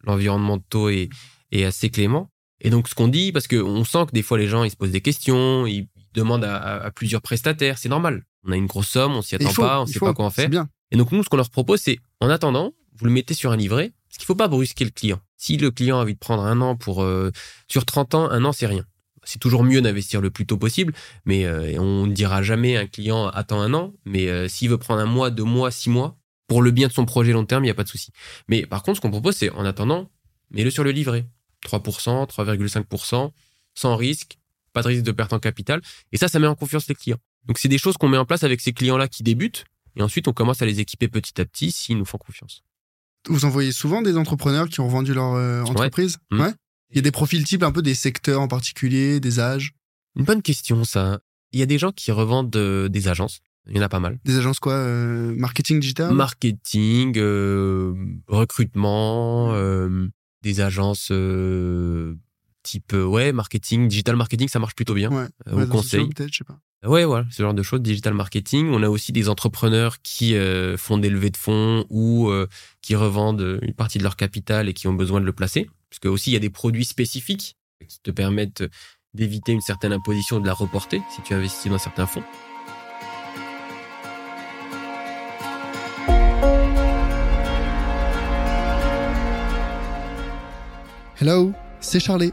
l'environnement 0.05 0.57
de 0.59 0.63
taux 0.69 0.89
est, 0.91 1.09
est 1.53 1.65
assez 1.65 1.89
clément. 1.89 2.29
Et 2.61 2.71
donc, 2.71 2.89
ce 2.89 2.95
qu'on 2.95 3.09
dit, 3.09 3.33
parce 3.33 3.49
qu'on 3.49 3.85
sent 3.85 4.07
que 4.07 4.13
des 4.13 4.23
fois 4.23 4.39
les 4.39 4.47
gens, 4.49 4.63
ils 4.65 4.71
se 4.71 4.77
posent 4.77 4.91
des 4.93 5.01
questions, 5.01 5.67
ils 5.67 5.89
demandent 6.15 6.45
à, 6.45 6.57
à- 6.57 6.85
à 6.87 6.91
plusieurs 6.91 7.23
prestataires, 7.23 7.79
c'est 7.79 7.89
normal. 7.89 8.23
On 8.45 8.53
a 8.53 8.57
une 8.57 8.67
grosse 8.67 8.89
somme, 8.89 9.13
on 9.17 9.23
s'y 9.23 9.35
attend 9.37 9.49
faut, 9.51 9.63
pas, 9.63 9.81
on 9.81 9.85
il 9.87 9.93
sait 9.93 9.99
faut, 9.99 10.07
pas 10.07 10.15
quoi 10.15 10.25
en 10.27 10.31
faire. 10.31 10.49
bien. 10.49 10.69
Et 10.91 10.97
donc, 10.97 11.11
nous, 11.13 11.23
ce 11.25 11.29
qu'on 11.29 11.37
leur 11.39 11.51
propose, 11.51 11.81
c'est, 11.81 11.99
en 12.21 12.29
attendant, 12.29 12.73
vous 12.97 13.07
le 13.07 13.11
mettez 13.13 13.35
sur 13.35 13.51
un 13.51 13.57
livret, 13.57 13.93
parce 14.09 14.19
qu'il 14.19 14.27
faut 14.27 14.35
pas 14.35 14.49
brusquer 14.49 14.85
le 14.85 14.91
client. 14.91 15.21
Si 15.43 15.57
le 15.57 15.73
client 15.73 15.99
a 15.99 16.03
envie 16.03 16.15
de 16.15 16.21
prendre 16.21 16.45
un 16.45 16.61
an 16.61 16.77
pour, 16.77 17.03
euh, 17.03 17.33
sur 17.67 17.85
30 17.85 18.15
ans, 18.15 18.31
un 18.31 18.45
an, 18.45 18.53
c'est 18.53 18.69
rien. 18.69 18.87
C'est 19.25 19.41
toujours 19.41 19.65
mieux 19.65 19.81
d'investir 19.83 20.21
le 20.21 20.31
plus 20.31 20.47
tôt 20.47 20.57
possible, 20.57 20.95
mais 21.25 21.47
euh, 21.47 21.81
on 21.81 22.07
ne 22.07 22.13
dira 22.13 22.45
jamais 22.45 22.77
un 22.77 22.87
client 22.87 23.27
attends 23.27 23.61
un 23.61 23.75
an, 23.75 23.93
mais 24.05 24.29
euh, 24.29 24.47
s'il 24.47 24.71
veut 24.71 24.79
prendre 24.79 25.01
un 25.01 25.07
mois, 25.07 25.31
deux 25.31 25.43
mois, 25.43 25.73
six 25.73 25.91
mois, 25.91 26.17
pour 26.47 26.63
le 26.63 26.71
bien 26.71 26.87
de 26.87 26.93
son 26.93 27.07
projet 27.07 27.33
long 27.33 27.45
terme, 27.45 27.65
il 27.65 27.67
n'y 27.67 27.73
a 27.73 27.75
pas 27.75 27.83
de 27.83 27.89
souci. 27.89 28.13
Mais 28.47 28.67
par 28.67 28.85
contre, 28.85 28.99
ce 28.99 29.01
qu'on 29.01 29.11
propose, 29.11 29.35
c'est 29.35 29.51
en 29.51 29.65
attendant, 29.65 30.09
mets-le 30.53 30.71
sur 30.71 30.85
le 30.85 30.93
livret. 30.93 31.27
3%, 31.67 32.29
3,5%, 32.29 33.33
sans 33.75 33.97
risque, 33.97 34.39
pas 34.73 34.83
de 34.83 34.89
risque 34.89 35.03
de 35.03 35.11
perte 35.11 35.33
en 35.33 35.41
capital. 35.41 35.83
Et 36.13 36.19
ça, 36.19 36.29
ça 36.29 36.39
met 36.39 36.47
en 36.47 36.55
confiance 36.55 36.87
les 36.87 36.95
clients. 36.95 37.19
Donc, 37.47 37.59
c'est 37.59 37.69
des 37.69 37.79
choses 37.79 37.97
qu'on 37.97 38.09
met 38.09 38.17
en 38.17 38.27
place 38.27 38.45
avec 38.45 38.61
ces 38.61 38.73
clients-là 38.73 39.09
qui 39.09 39.25
débutent. 39.25 39.65
Et 39.97 40.03
ensuite, 40.03 40.29
on 40.29 40.33
commence 40.33 40.63
à 40.63 40.67
les 40.67 40.79
équiper 40.79 41.09
petit 41.09 41.41
à 41.41 41.45
petit 41.45 41.73
s'ils 41.73 41.99
nous 41.99 42.05
font 42.05 42.19
confiance. 42.19 42.63
Vous 43.29 43.45
en 43.45 43.51
voyez 43.51 43.73
souvent 43.73 44.03
des 44.03 44.17
entrepreneurs 44.17 44.69
qui 44.69 44.81
ont 44.81 44.89
vendu 44.89 45.15
leur 45.15 45.35
euh, 45.35 45.63
entreprise 45.63 46.19
Mhm. 46.31 46.41
Ouais. 46.41 46.53
Il 46.91 46.97
y 46.97 46.99
a 46.99 47.03
des 47.03 47.11
profils 47.11 47.43
types 47.45 47.63
un 47.63 47.73
peu 47.73 47.81
des 47.83 47.95
secteurs 47.95 48.41
en 48.41 48.49
particulier, 48.49 49.19
des 49.21 49.41
âges, 49.41 49.73
Une 50.17 50.25
bonne 50.25 50.43
question, 50.43 50.85
ça. 50.85 51.21
Il 51.53 51.61
y 51.61 51.63
a 51.63 51.67
des 51.67 51.79
gens 51.79 51.91
qui 51.93 52.13
revendent 52.13 52.55
euh, 52.57 52.89
des 52.89 53.09
agences. 53.09 53.41
Il 53.69 53.77
y 53.77 53.81
en 53.81 53.83
a 53.83 53.89
pas 53.89 54.01
mal. 54.01 54.19
des 54.25 54.37
agences 54.37 54.59
quoi 54.59 54.73
euh, 54.75 55.35
Marketing 55.37 55.79
digital 55.81 56.13
Marketing, 56.13 57.15
euh, 57.17 57.95
recrutement, 58.27 59.53
euh, 59.55 60.09
des 60.43 60.61
agences 60.61 61.09
euh, 61.13 62.17
type 62.63 62.93
euh, 62.95 63.05
ouais 63.05 63.33
marketing, 63.33 63.89
digital 63.89 64.17
marketing, 64.17 64.49
ça 64.49 64.59
marche 64.59 64.75
plutôt 64.75 64.95
bien. 64.95 65.11
Ouais. 65.11 65.27
Euh, 65.49 65.65
au 65.65 65.67
conseil. 65.67 66.01
sociaux, 66.01 66.09
peut-être, 66.15 66.33
je 66.33 66.39
sais 66.39 66.45
pas. 66.45 66.59
Ouais, 66.85 67.05
voilà, 67.05 67.27
ce 67.31 67.43
genre 67.43 67.55
de 67.55 67.63
choses, 67.63 67.81
digital 67.81 68.13
marketing. 68.13 68.71
On 68.71 68.83
a 68.83 68.89
aussi 68.89 69.13
des 69.13 69.29
entrepreneurs 69.29 70.03
qui 70.03 70.35
euh, 70.35 70.77
font 70.77 70.99
des 70.99 71.11
levées 71.11 71.31
de 71.31 71.37
fonds 71.37 71.87
ou 71.91 72.29
euh, 72.29 72.49
qui 72.81 72.97
revendent 72.97 73.61
une 73.63 73.75
partie 73.75 73.99
de 73.99 74.03
leur 74.03 74.17
capital 74.17 74.69
et 74.69 74.75
qui 74.75 74.89
ont 74.89 74.95
besoin 74.95 75.21
de 75.21 75.27
le 75.27 75.33
placer. 75.33 75.71
Parce 75.91 76.01
que 76.01 76.09
aussi, 76.09 76.31
il 76.31 76.33
y 76.33 76.37
a 76.37 76.41
des 76.41 76.51
produits 76.51 76.85
spécifiques 76.85 77.57
qui 77.87 78.01
te 78.01 78.11
permettent 78.11 78.65
d'éviter 79.15 79.53
une 79.53 79.61
certaine 79.61 79.93
imposition 79.93 80.41
de 80.41 80.47
la 80.47 80.55
reporter 80.55 81.01
si 81.15 81.23
tu 81.23 81.35
investis 81.35 81.71
dans 81.71 81.79
certains 81.79 82.07
fonds. 82.07 82.25
Hello, 91.21 91.53
c'est 91.79 92.01
Charlie. 92.01 92.33